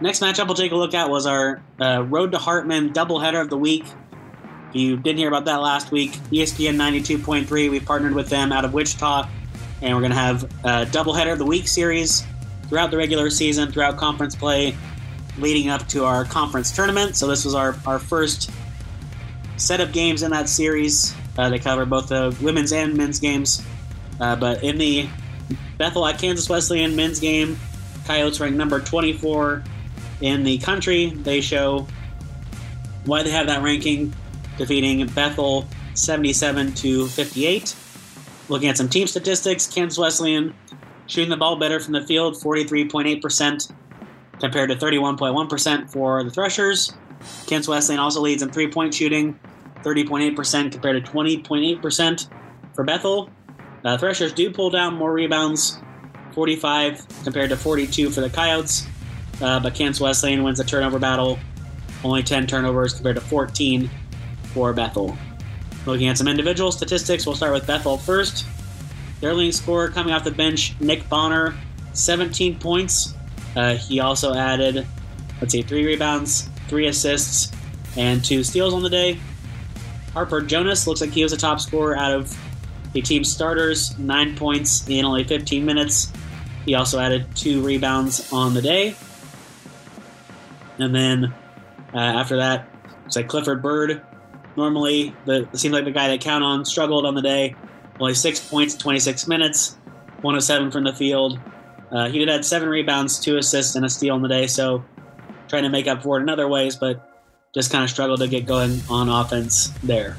Next 0.00 0.20
matchup 0.20 0.46
we'll 0.46 0.54
take 0.54 0.72
a 0.72 0.76
look 0.76 0.94
at 0.94 1.08
was 1.08 1.26
our 1.26 1.62
uh, 1.80 2.02
Road 2.02 2.32
to 2.32 2.38
Hartman 2.38 2.92
doubleheader 2.92 3.40
of 3.40 3.50
the 3.50 3.58
week. 3.58 3.84
If 4.70 4.76
you 4.76 4.96
didn't 4.96 5.18
hear 5.18 5.28
about 5.28 5.44
that 5.46 5.60
last 5.60 5.90
week, 5.90 6.12
ESPN 6.30 6.76
92.3, 6.76 7.70
we 7.70 7.80
partnered 7.80 8.14
with 8.14 8.28
them 8.28 8.52
out 8.52 8.64
of 8.64 8.74
Wichita, 8.74 9.28
and 9.82 9.94
we're 9.94 10.00
going 10.00 10.10
to 10.10 10.16
have 10.16 10.44
a 10.64 10.86
doubleheader 10.86 11.32
of 11.32 11.38
the 11.38 11.46
week 11.46 11.68
series 11.68 12.24
throughout 12.68 12.90
the 12.90 12.96
regular 12.96 13.30
season, 13.30 13.70
throughout 13.70 13.96
conference 13.96 14.34
play, 14.34 14.76
leading 15.38 15.68
up 15.68 15.86
to 15.88 16.04
our 16.04 16.24
conference 16.24 16.72
tournament. 16.72 17.16
So 17.16 17.26
this 17.26 17.44
was 17.44 17.54
our, 17.54 17.76
our 17.86 17.98
first 17.98 18.50
set 19.56 19.80
of 19.80 19.92
games 19.92 20.22
in 20.22 20.30
that 20.30 20.48
series. 20.48 21.14
Uh, 21.36 21.48
they 21.48 21.58
cover 21.58 21.84
both 21.84 22.08
the 22.08 22.36
women's 22.40 22.72
and 22.72 22.96
men's 22.96 23.18
games. 23.18 23.64
Uh, 24.20 24.36
but 24.36 24.62
in 24.62 24.78
the 24.78 25.08
Bethel 25.78 26.06
at 26.06 26.18
Kansas 26.18 26.48
Wesleyan 26.48 26.94
men's 26.94 27.20
game, 27.20 27.58
Coyotes 28.06 28.40
ranked 28.40 28.56
number 28.56 28.80
24 28.80 29.64
in 30.20 30.44
the 30.44 30.58
country. 30.58 31.10
They 31.10 31.40
show 31.40 31.86
why 33.04 33.22
they 33.22 33.30
have 33.30 33.46
that 33.48 33.62
ranking, 33.62 34.14
defeating 34.56 35.06
Bethel 35.08 35.66
77 35.94 36.74
to 36.74 37.06
58. 37.08 37.76
Looking 38.48 38.68
at 38.68 38.76
some 38.76 38.88
team 38.88 39.06
statistics, 39.06 39.66
Kansas 39.66 39.98
Wesleyan 39.98 40.54
shooting 41.06 41.30
the 41.30 41.36
ball 41.36 41.56
better 41.56 41.80
from 41.80 41.92
the 41.92 42.06
field, 42.06 42.34
43.8% 42.36 43.72
compared 44.40 44.70
to 44.70 44.76
31.1% 44.76 45.90
for 45.90 46.22
the 46.24 46.30
Threshers. 46.30 46.94
Kansas 47.46 47.68
Wesleyan 47.68 48.00
also 48.00 48.20
leads 48.20 48.42
in 48.42 48.50
three 48.50 48.68
point 48.68 48.94
shooting, 48.94 49.38
30.8% 49.82 50.72
compared 50.72 51.04
to 51.04 51.12
20.8% 51.12 52.28
for 52.74 52.84
Bethel. 52.84 53.30
Uh, 53.84 53.98
Threshers 53.98 54.32
do 54.32 54.50
pull 54.50 54.70
down 54.70 54.94
more 54.94 55.12
rebounds, 55.12 55.78
45 56.32 57.06
compared 57.22 57.50
to 57.50 57.56
42 57.56 58.10
for 58.10 58.22
the 58.22 58.30
Coyotes, 58.30 58.86
uh, 59.42 59.60
but 59.60 59.74
Kansas 59.74 60.00
Wesleyan 60.00 60.42
wins 60.42 60.58
the 60.58 60.64
turnover 60.64 60.98
battle, 60.98 61.38
only 62.02 62.22
10 62.22 62.46
turnovers 62.46 62.94
compared 62.94 63.16
to 63.16 63.22
14 63.22 63.90
for 64.54 64.72
Bethel. 64.72 65.16
Looking 65.86 66.08
at 66.08 66.16
some 66.16 66.28
individual 66.28 66.72
statistics, 66.72 67.26
we'll 67.26 67.36
start 67.36 67.52
with 67.52 67.66
Bethel 67.66 67.98
first. 67.98 68.46
Their 69.20 69.34
leading 69.34 69.52
scorer 69.52 69.88
coming 69.88 70.14
off 70.14 70.24
the 70.24 70.30
bench, 70.30 70.74
Nick 70.80 71.08
Bonner, 71.08 71.54
17 71.92 72.58
points. 72.58 73.14
Uh, 73.54 73.74
he 73.74 74.00
also 74.00 74.34
added, 74.34 74.86
let's 75.40 75.52
see, 75.52 75.62
three 75.62 75.84
rebounds, 75.86 76.48
three 76.68 76.86
assists, 76.86 77.52
and 77.96 78.24
two 78.24 78.42
steals 78.42 78.74
on 78.74 78.82
the 78.82 78.90
day. 78.90 79.18
Harper 80.12 80.40
Jonas 80.40 80.86
looks 80.86 81.00
like 81.00 81.10
he 81.10 81.22
was 81.22 81.32
a 81.32 81.36
top 81.36 81.60
scorer 81.60 81.96
out 81.96 82.12
of 82.12 82.36
The 82.92 83.02
team 83.02 83.24
starters, 83.24 83.98
nine 83.98 84.36
points 84.36 84.88
in 84.88 85.04
only 85.04 85.24
15 85.24 85.64
minutes. 85.64 86.12
He 86.64 86.74
also 86.74 87.00
added 87.00 87.26
two 87.34 87.60
rebounds 87.60 88.32
on 88.32 88.54
the 88.54 88.62
day. 88.62 88.94
And 90.78 90.94
then 90.94 91.34
uh, 91.92 91.98
after 91.98 92.36
that, 92.36 92.68
it's 93.04 93.16
like 93.16 93.28
Clifford 93.28 93.62
Bird. 93.62 94.00
Normally, 94.56 95.14
the 95.24 95.48
seems 95.54 95.74
like 95.74 95.84
the 95.84 95.90
guy 95.90 96.08
that 96.08 96.20
count 96.20 96.44
on 96.44 96.64
struggled 96.64 97.04
on 97.04 97.14
the 97.14 97.22
day. 97.22 97.56
Only 97.98 98.14
six 98.14 98.40
points, 98.40 98.74
26 98.76 99.26
minutes, 99.26 99.76
107 100.22 100.70
from 100.70 100.84
the 100.84 100.92
field. 100.92 101.40
Uh, 101.90 102.08
he 102.08 102.18
did 102.18 102.28
have 102.28 102.44
seven 102.44 102.68
rebounds, 102.68 103.18
two 103.18 103.36
assists, 103.36 103.74
and 103.74 103.84
a 103.84 103.88
steal 103.88 104.14
on 104.14 104.22
the 104.22 104.28
day. 104.28 104.46
So 104.46 104.84
trying 105.48 105.64
to 105.64 105.68
make 105.68 105.86
up 105.86 106.02
for 106.02 106.18
it 106.18 106.22
in 106.22 106.28
other 106.28 106.48
ways, 106.48 106.76
but 106.76 107.10
just 107.54 107.70
kind 107.70 107.84
of 107.84 107.90
struggled 107.90 108.20
to 108.20 108.28
get 108.28 108.46
going 108.46 108.80
on 108.90 109.08
offense 109.08 109.68
there. 109.82 110.16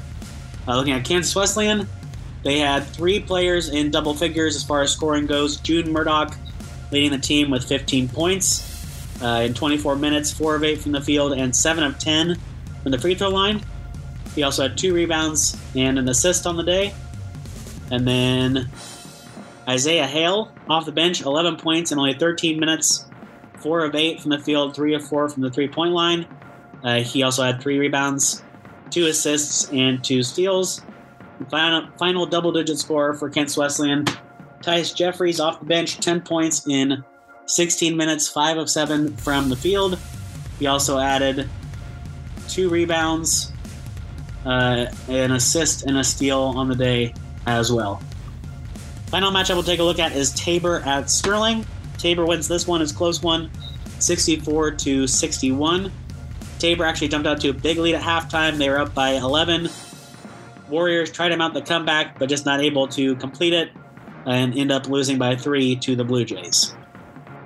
Uh, 0.66 0.76
looking 0.76 0.94
at 0.94 1.04
Kansas 1.04 1.34
Wesleyan, 1.34 1.88
they 2.42 2.58
had 2.58 2.84
three 2.86 3.20
players 3.20 3.68
in 3.68 3.90
double 3.90 4.14
figures 4.14 4.56
as 4.56 4.64
far 4.64 4.82
as 4.82 4.92
scoring 4.92 5.26
goes. 5.26 5.56
June 5.56 5.92
Murdoch 5.92 6.36
leading 6.90 7.10
the 7.10 7.18
team 7.18 7.50
with 7.50 7.64
15 7.64 8.08
points 8.08 9.22
uh, 9.22 9.42
in 9.44 9.54
24 9.54 9.96
minutes, 9.96 10.32
4 10.32 10.56
of 10.56 10.64
8 10.64 10.80
from 10.80 10.92
the 10.92 11.00
field, 11.00 11.32
and 11.32 11.54
7 11.54 11.82
of 11.82 11.98
10 11.98 12.36
from 12.82 12.92
the 12.92 12.98
free 12.98 13.14
throw 13.14 13.28
line. 13.30 13.62
He 14.34 14.42
also 14.42 14.62
had 14.62 14.76
two 14.76 14.94
rebounds 14.94 15.56
and 15.74 15.98
an 15.98 16.08
assist 16.08 16.46
on 16.46 16.56
the 16.56 16.62
day. 16.62 16.94
And 17.90 18.06
then 18.06 18.70
Isaiah 19.68 20.06
Hale 20.06 20.52
off 20.68 20.84
the 20.84 20.92
bench, 20.92 21.22
11 21.22 21.56
points 21.56 21.90
in 21.90 21.98
only 21.98 22.14
13 22.14 22.60
minutes, 22.60 23.05
4 23.66 23.84
of 23.84 23.96
8 23.96 24.20
from 24.20 24.30
the 24.30 24.38
field, 24.38 24.76
3 24.76 24.94
of 24.94 25.04
4 25.04 25.28
from 25.28 25.42
the 25.42 25.50
three 25.50 25.66
point 25.66 25.92
line. 25.92 26.24
Uh, 26.84 27.00
he 27.00 27.24
also 27.24 27.42
had 27.42 27.60
three 27.60 27.80
rebounds, 27.80 28.44
two 28.90 29.06
assists, 29.06 29.68
and 29.72 30.04
two 30.04 30.22
steals. 30.22 30.82
Final, 31.50 31.88
final 31.98 32.26
double 32.26 32.52
digit 32.52 32.78
score 32.78 33.12
for 33.14 33.28
Kent 33.28 33.56
Wesleyan. 33.56 34.04
Tice 34.62 34.92
Jeffries 34.92 35.40
off 35.40 35.58
the 35.58 35.66
bench, 35.66 35.98
10 35.98 36.20
points 36.20 36.64
in 36.68 37.04
16 37.46 37.96
minutes, 37.96 38.28
5 38.28 38.58
of 38.58 38.70
7 38.70 39.16
from 39.16 39.48
the 39.48 39.56
field. 39.56 39.98
He 40.60 40.68
also 40.68 41.00
added 41.00 41.48
two 42.48 42.68
rebounds, 42.68 43.52
uh, 44.44 44.86
an 45.08 45.32
assist, 45.32 45.86
and 45.86 45.98
a 45.98 46.04
steal 46.04 46.40
on 46.40 46.68
the 46.68 46.76
day 46.76 47.14
as 47.46 47.72
well. 47.72 48.00
Final 49.06 49.32
matchup 49.32 49.54
we'll 49.54 49.64
take 49.64 49.80
a 49.80 49.84
look 49.84 49.98
at 49.98 50.12
is 50.12 50.32
Tabor 50.34 50.82
at 50.86 51.10
Sterling. 51.10 51.66
Tabor 51.98 52.26
wins 52.26 52.48
this 52.48 52.66
one, 52.66 52.82
it's 52.82 52.92
close 52.92 53.22
one, 53.22 53.50
64 53.98 54.72
to 54.72 55.06
61. 55.06 55.92
Tabor 56.58 56.84
actually 56.84 57.08
jumped 57.08 57.26
out 57.26 57.40
to 57.40 57.50
a 57.50 57.52
big 57.52 57.78
lead 57.78 57.94
at 57.94 58.02
halftime. 58.02 58.56
They 58.56 58.68
were 58.68 58.78
up 58.78 58.94
by 58.94 59.10
11. 59.10 59.68
Warriors 60.68 61.10
tried 61.12 61.28
to 61.30 61.36
mount 61.36 61.54
the 61.54 61.62
comeback, 61.62 62.18
but 62.18 62.28
just 62.28 62.46
not 62.46 62.60
able 62.60 62.88
to 62.88 63.14
complete 63.16 63.52
it 63.52 63.70
and 64.26 64.56
end 64.56 64.72
up 64.72 64.88
losing 64.88 65.18
by 65.18 65.36
three 65.36 65.76
to 65.76 65.94
the 65.94 66.04
Blue 66.04 66.24
Jays. 66.24 66.74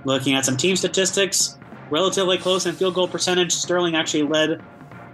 Looking 0.04 0.34
at 0.34 0.46
some 0.46 0.56
team 0.56 0.76
statistics, 0.76 1.58
relatively 1.90 2.38
close 2.38 2.64
in 2.66 2.74
field 2.74 2.94
goal 2.94 3.08
percentage. 3.08 3.52
Sterling 3.52 3.94
actually 3.96 4.22
led 4.22 4.62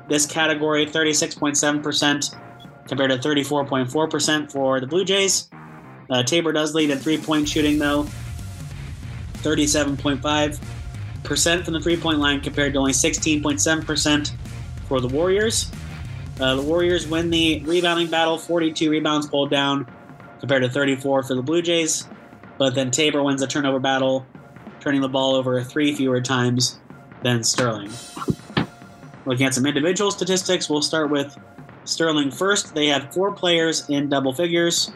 this 0.08 0.26
category 0.26 0.86
36.7% 0.86 2.36
compared 2.86 3.10
to 3.10 3.18
34.4% 3.18 4.52
for 4.52 4.80
the 4.80 4.86
Blue 4.86 5.04
Jays. 5.04 5.50
Uh, 6.08 6.22
Tabor 6.22 6.52
does 6.52 6.74
lead 6.74 6.90
in 6.90 6.98
three 6.98 7.18
point 7.18 7.48
shooting, 7.48 7.78
though 7.78 8.06
37.5% 9.46 11.64
from 11.64 11.74
the 11.74 11.80
three 11.80 11.96
point 11.96 12.18
line 12.18 12.40
compared 12.40 12.72
to 12.72 12.80
only 12.80 12.92
16.7% 12.92 14.32
for 14.88 15.00
the 15.00 15.06
Warriors. 15.06 15.70
Uh, 16.40 16.56
the 16.56 16.62
Warriors 16.62 17.06
win 17.06 17.30
the 17.30 17.62
rebounding 17.64 18.08
battle, 18.08 18.38
42 18.38 18.90
rebounds 18.90 19.28
pulled 19.28 19.50
down 19.50 19.86
compared 20.40 20.62
to 20.62 20.68
34 20.68 21.22
for 21.22 21.34
the 21.34 21.42
Blue 21.42 21.62
Jays. 21.62 22.08
But 22.58 22.74
then 22.74 22.90
Tabor 22.90 23.22
wins 23.22 23.40
the 23.40 23.46
turnover 23.46 23.78
battle, 23.78 24.26
turning 24.80 25.00
the 25.00 25.08
ball 25.08 25.36
over 25.36 25.62
three 25.62 25.94
fewer 25.94 26.20
times 26.20 26.80
than 27.22 27.44
Sterling. 27.44 27.92
Looking 29.26 29.46
at 29.46 29.54
some 29.54 29.66
individual 29.66 30.10
statistics, 30.10 30.68
we'll 30.68 30.82
start 30.82 31.10
with 31.10 31.38
Sterling 31.84 32.32
first. 32.32 32.74
They 32.74 32.86
had 32.86 33.14
four 33.14 33.30
players 33.32 33.88
in 33.88 34.08
double 34.08 34.32
figures. 34.32 34.90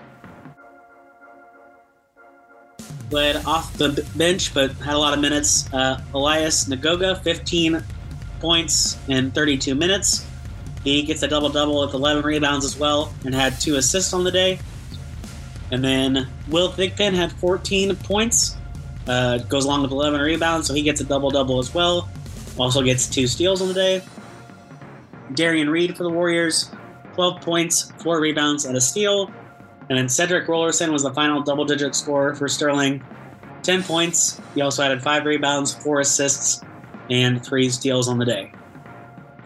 Led 3.11 3.45
off 3.45 3.73
the 3.77 4.07
bench, 4.17 4.55
but 4.55 4.73
had 4.77 4.95
a 4.95 4.99
lot 4.99 5.15
of 5.15 5.21
minutes. 5.21 5.73
Uh, 5.73 6.01
Elias 6.15 6.69
Nagoga, 6.69 7.17
15 7.17 7.83
points 8.41 8.99
in 9.09 9.31
32 9.31 9.75
minutes. 9.75 10.27
He 10.85 11.03
gets 11.03 11.23
a 11.23 11.29
double 11.29 11.49
double 11.49 11.81
with 11.81 11.95
11 11.95 12.25
rebounds 12.25 12.65
as 12.65 12.77
well 12.77 13.13
and 13.25 13.35
had 13.35 13.61
two 13.61 13.77
assists 13.77 14.13
on 14.13 14.25
the 14.25 14.31
day. 14.31 14.61
And 15.71 15.85
then 15.85 16.29
Will 16.49 16.73
Thigpen 16.73 17.15
had 17.15 17.33
14 17.33 17.95
points, 17.97 18.57
uh, 19.07 19.39
goes 19.39 19.65
along 19.65 19.83
with 19.83 19.93
11 19.93 20.21
rebounds, 20.21 20.67
so 20.67 20.75
he 20.75 20.83
gets 20.83 21.01
a 21.01 21.05
double 21.05 21.31
double 21.31 21.59
as 21.59 21.73
well. 21.75 22.09
Also 22.59 22.83
gets 22.83 23.09
two 23.09 23.27
steals 23.27 23.63
on 23.63 23.69
the 23.69 23.75
day. 23.75 24.03
Darian 25.35 25.71
Reed 25.71 25.97
for 25.97 26.03
the 26.03 26.11
Warriors, 26.11 26.71
12 27.15 27.41
points, 27.41 27.93
four 28.03 28.21
rebounds, 28.21 28.65
and 28.65 28.77
a 28.77 28.81
steal. 28.81 29.31
And 29.91 29.99
then 29.99 30.09
Cedric 30.09 30.47
Rollerson 30.47 30.93
was 30.93 31.03
the 31.03 31.13
final 31.13 31.43
double 31.43 31.65
digit 31.65 31.97
scorer 31.97 32.37
for 32.37 32.47
Sterling, 32.47 33.03
10 33.65 33.83
points. 33.83 34.41
He 34.55 34.61
also 34.61 34.85
added 34.85 35.03
five 35.03 35.25
rebounds, 35.25 35.75
four 35.75 35.99
assists, 35.99 36.63
and 37.11 37.45
three 37.45 37.69
steals 37.69 38.07
on 38.07 38.17
the 38.17 38.25
day. 38.25 38.53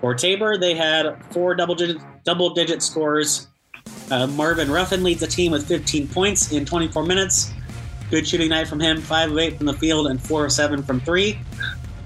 For 0.03 0.15
Tabor, 0.15 0.59
they 0.59 0.75
had 0.75 1.17
four 1.33 1.55
double 1.55 1.75
digit, 1.75 1.97
double 2.25 2.51
digit 2.51 2.83
scores. 2.83 3.49
Uh, 4.11 4.27
Marvin 4.27 4.71
Ruffin 4.71 5.03
leads 5.03 5.21
the 5.21 5.27
team 5.27 5.51
with 5.51 5.67
15 5.67 6.09
points 6.09 6.53
in 6.53 6.67
24 6.67 7.07
minutes. 7.07 7.51
Good 8.11 8.29
shooting 8.29 8.51
night 8.51 8.69
from 8.69 8.81
him, 8.81 9.01
5 9.01 9.33
of 9.33 9.39
8 9.39 9.57
from 9.57 9.65
the 9.65 9.73
field 9.73 10.09
and 10.09 10.23
4 10.23 10.45
of 10.45 10.53
7 10.53 10.83
from 10.83 11.01
3. 11.01 11.41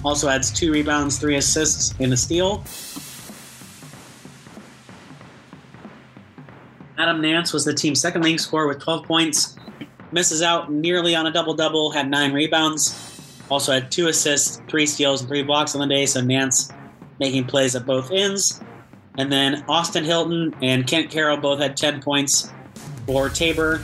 Also 0.05 0.29
adds 0.29 0.53
2 0.53 0.71
rebounds, 0.71 1.19
3 1.19 1.35
assists, 1.35 1.93
and 1.99 2.13
a 2.13 2.17
steal. 2.17 2.63
Adam 7.09 7.23
Nance 7.23 7.55
was 7.55 7.65
the 7.65 7.73
team's 7.73 8.03
second 8.03 8.23
leading 8.23 8.37
scorer 8.37 8.69
with 8.69 8.81
12 8.81 9.07
points. 9.07 9.57
Misses 10.13 10.43
out 10.43 10.71
nearly 10.71 11.17
on 11.17 11.27
a 11.27 11.31
double 11.31 11.55
double, 11.55 11.91
had 11.91 12.11
9 12.11 12.35
rebounds. 12.35 13.19
Also 13.51 13.73
had 13.73 13.91
2 13.91 14.09
assists, 14.09 14.61
3 14.69 14.85
steals, 14.85 15.23
and 15.23 15.29
3 15.29 15.43
blocks 15.43 15.75
on 15.75 15.81
the 15.81 15.87
day, 15.87 16.05
so 16.05 16.21
Nance 16.21 16.71
making 17.19 17.47
plays 17.47 17.75
at 17.75 17.87
both 17.87 18.11
ends. 18.11 18.61
And 19.17 19.33
then 19.33 19.65
Austin 19.69 20.05
Hilton 20.05 20.55
and 20.61 20.87
Kent 20.87 21.11
Carroll 21.11 21.39
both 21.39 21.61
had 21.61 21.79
10 21.79 22.03
points 22.03 22.53
for 23.07 23.31
Tabor. 23.31 23.83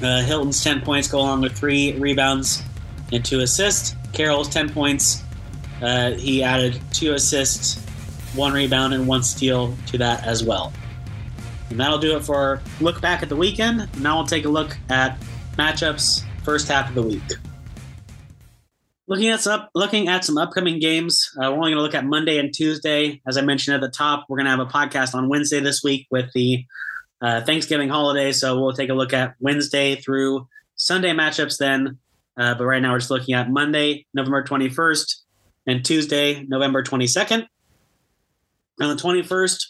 Uh, 0.00 0.22
Hilton's 0.22 0.62
10 0.62 0.82
points 0.82 1.08
go 1.08 1.18
along 1.18 1.40
with 1.40 1.58
three 1.58 1.98
rebounds 1.98 2.62
and 3.10 3.24
two 3.24 3.40
assists. 3.40 3.96
Carroll's 4.12 4.48
10 4.48 4.70
points. 4.70 5.24
Uh, 5.82 6.12
he 6.12 6.44
added 6.44 6.80
two 6.92 7.14
assists, 7.14 7.84
one 8.36 8.52
rebound, 8.52 8.94
and 8.94 9.08
one 9.08 9.24
steal 9.24 9.76
to 9.86 9.98
that 9.98 10.24
as 10.24 10.44
well. 10.44 10.72
And 11.70 11.78
that'll 11.78 11.98
do 11.98 12.16
it 12.16 12.24
for 12.24 12.60
look 12.80 13.00
back 13.00 13.22
at 13.22 13.28
the 13.28 13.36
weekend. 13.36 13.88
Now 14.00 14.16
we'll 14.16 14.26
take 14.26 14.44
a 14.44 14.48
look 14.48 14.76
at 14.88 15.18
matchups 15.56 16.24
first 16.44 16.68
half 16.68 16.88
of 16.88 16.94
the 16.94 17.02
week. 17.02 17.22
Looking 19.06 19.28
at 19.28 19.40
some 19.40 19.66
looking 19.74 20.08
at 20.08 20.24
some 20.24 20.36
upcoming 20.36 20.78
games, 20.78 21.30
uh, 21.36 21.50
we're 21.50 21.58
only 21.58 21.70
going 21.70 21.76
to 21.76 21.82
look 21.82 21.94
at 21.94 22.04
Monday 22.04 22.38
and 22.38 22.52
Tuesday. 22.52 23.20
As 23.26 23.36
I 23.36 23.42
mentioned 23.42 23.74
at 23.74 23.80
the 23.80 23.90
top, 23.90 24.26
we're 24.28 24.36
going 24.36 24.46
to 24.46 24.50
have 24.50 24.60
a 24.60 24.66
podcast 24.66 25.14
on 25.14 25.28
Wednesday 25.28 25.60
this 25.60 25.82
week 25.82 26.06
with 26.10 26.30
the 26.34 26.64
uh, 27.20 27.40
Thanksgiving 27.42 27.88
holiday. 27.88 28.32
So 28.32 28.60
we'll 28.60 28.74
take 28.74 28.90
a 28.90 28.94
look 28.94 29.12
at 29.12 29.34
Wednesday 29.40 29.96
through 29.96 30.46
Sunday 30.76 31.12
matchups 31.12 31.58
then. 31.58 31.98
Uh, 32.36 32.54
but 32.54 32.64
right 32.64 32.80
now 32.80 32.92
we're 32.92 32.98
just 32.98 33.10
looking 33.10 33.34
at 33.34 33.50
Monday, 33.50 34.06
November 34.14 34.44
21st, 34.44 35.16
and 35.66 35.84
Tuesday, 35.84 36.44
November 36.44 36.82
22nd. 36.82 37.46
On 38.80 38.88
the 38.88 39.02
21st, 39.02 39.66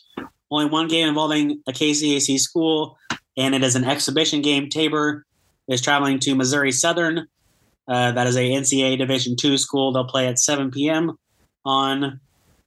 only 0.50 0.66
one 0.66 0.88
game 0.88 1.08
involving 1.08 1.62
a 1.66 1.72
KCAC 1.72 2.38
school, 2.38 2.96
and 3.36 3.54
it 3.54 3.62
is 3.62 3.76
an 3.76 3.84
exhibition 3.84 4.42
game. 4.42 4.68
Tabor 4.68 5.24
is 5.68 5.80
traveling 5.80 6.18
to 6.20 6.34
Missouri 6.34 6.72
Southern. 6.72 7.26
Uh, 7.86 8.12
that 8.12 8.26
is 8.26 8.36
a 8.36 8.50
NCAA 8.50 8.98
Division 8.98 9.36
two 9.36 9.56
school. 9.56 9.92
They'll 9.92 10.04
play 10.04 10.26
at 10.26 10.38
7 10.38 10.70
p.m. 10.70 11.18
on 11.64 12.20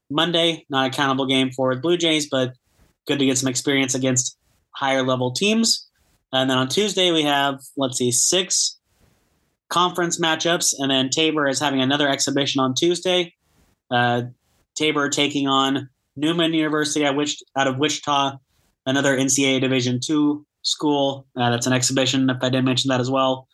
Monday. 0.10 0.66
Not 0.70 0.88
a 0.88 0.90
countable 0.96 1.26
game 1.26 1.52
for 1.52 1.74
the 1.74 1.82
Blue 1.82 1.98
Jays, 1.98 2.28
but 2.30 2.54
good 3.08 3.20
to 3.20 3.26
get 3.26 3.38
some 3.38 3.50
experience 3.50 3.96
against 3.96 4.38
higher 4.72 5.04
level 5.04 5.32
teams. 5.32 5.88
And 6.34 6.50
then 6.50 6.58
on 6.58 6.70
Tuesday, 6.70 7.12
we 7.12 7.24
have, 7.24 7.62
let's 7.78 7.98
see, 7.98 8.12
six 8.12 8.80
conference 9.70 10.20
matchups. 10.20 10.74
And 10.78 10.90
then 10.90 11.10
Tabor 11.10 11.48
is 11.48 11.60
having 11.60 11.82
another 11.82 12.08
exhibition 12.08 12.62
on 12.62 12.74
Tuesday. 12.74 13.34
Uh, 13.90 14.24
Tabor 14.76 15.10
taking 15.10 15.48
on 15.48 15.90
Newman 16.16 16.54
University 16.54 17.06
at 17.06 17.16
which, 17.16 17.42
out 17.58 17.68
of 17.68 17.78
Wichita, 17.78 18.38
another 18.86 19.18
NCAA 19.18 19.62
Division 19.62 20.00
two 20.00 20.46
school. 20.62 21.26
Uh, 21.36 21.50
that's 21.50 21.68
an 21.68 21.74
exhibition, 21.74 22.30
if 22.30 22.38
I 22.42 22.50
didn't 22.50 22.66
mention 22.66 22.90
that 22.90 23.00
as 23.00 23.10
well. 23.10 23.48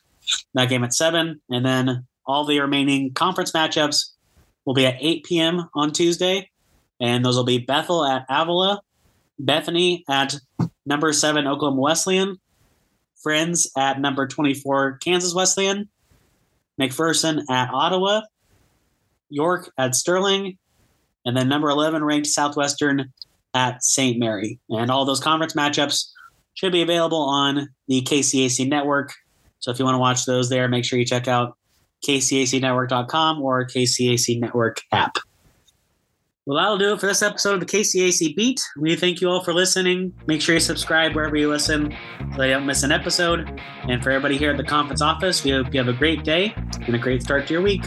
That 0.54 0.70
game 0.70 0.84
at 0.84 0.94
7. 0.94 1.40
And 1.50 1.66
then 1.66 2.06
all 2.26 2.46
the 2.46 2.60
remaining 2.60 3.14
conference 3.14 3.52
matchups 3.52 4.12
will 4.66 4.74
be 4.74 4.86
at 4.86 4.98
8 5.00 5.24
p.m. 5.24 5.70
on 5.74 5.94
Tuesday. 5.94 6.50
And 7.00 7.24
those 7.24 7.38
will 7.38 7.46
be 7.46 7.60
Bethel 7.60 8.06
at 8.06 8.26
Avila, 8.30 8.82
Bethany 9.40 10.04
at 10.10 10.36
number 10.86 11.14
seven 11.14 11.48
Oklahoma 11.48 11.80
Wesleyan, 11.80 12.38
Friends 13.22 13.70
at 13.76 14.00
number 14.00 14.28
24, 14.28 15.00
Kansas 15.00 15.34
Wesleyan. 15.34 15.90
McPherson 16.80 17.44
at 17.50 17.70
Ottawa. 17.74 18.22
York 19.30 19.72
at 19.78 19.96
Sterling. 19.96 20.58
And 21.28 21.36
then 21.36 21.50
number 21.50 21.70
11 21.70 22.06
ranked 22.06 22.28
Southwestern 22.28 23.12
at 23.54 23.84
St. 23.84 24.18
Mary. 24.18 24.60
And 24.70 24.90
all 24.90 25.04
those 25.04 25.20
conference 25.20 25.54
matchups 25.54 26.08
should 26.54 26.72
be 26.72 26.82
available 26.82 27.22
on 27.22 27.68
the 27.90 28.02
KCAC 28.02 28.68
network. 28.70 29.14
So 29.60 29.70
if 29.70 29.78
you 29.78 29.84
want 29.84 29.96
to 29.96 30.00
watch 30.00 30.26
those 30.26 30.50
there, 30.50 30.70
make 30.70 30.86
sure 30.86 30.98
you 30.98 31.06
check 31.06 31.28
out 31.28 31.58
kcacnetwork.com 32.08 33.42
or 33.42 33.68
KCAC 33.68 34.40
network 34.40 34.82
app. 34.94 35.18
Well, 36.46 36.58
that'll 36.58 36.78
do 36.78 36.94
it 36.94 37.02
for 37.02 37.08
this 37.08 37.22
episode 37.22 37.56
of 37.56 37.60
the 37.60 37.66
KCAC 37.66 38.34
Beat. 38.34 38.62
We 38.80 38.96
thank 38.96 39.20
you 39.20 39.28
all 39.28 39.44
for 39.44 39.54
listening. 39.54 40.14
Make 40.28 40.40
sure 40.40 40.56
you 40.56 40.62
subscribe 40.62 41.14
wherever 41.14 41.36
you 41.36 41.50
listen 41.50 41.94
so 42.38 42.44
you 42.44 42.54
don't 42.54 42.66
miss 42.66 42.84
an 42.84 42.94
episode. 42.94 43.60
And 43.90 44.02
for 44.02 44.12
everybody 44.12 44.38
here 44.38 44.52
at 44.52 44.58
the 44.58 44.64
conference 44.64 45.02
office, 45.02 45.44
we 45.44 45.52
hope 45.52 45.74
you 45.74 45.80
have 45.82 45.94
a 45.94 45.98
great 45.98 46.24
day 46.24 46.54
and 46.86 46.96
a 46.96 47.00
great 47.00 47.22
start 47.22 47.48
to 47.48 47.54
your 47.54 47.62
week. 47.62 47.84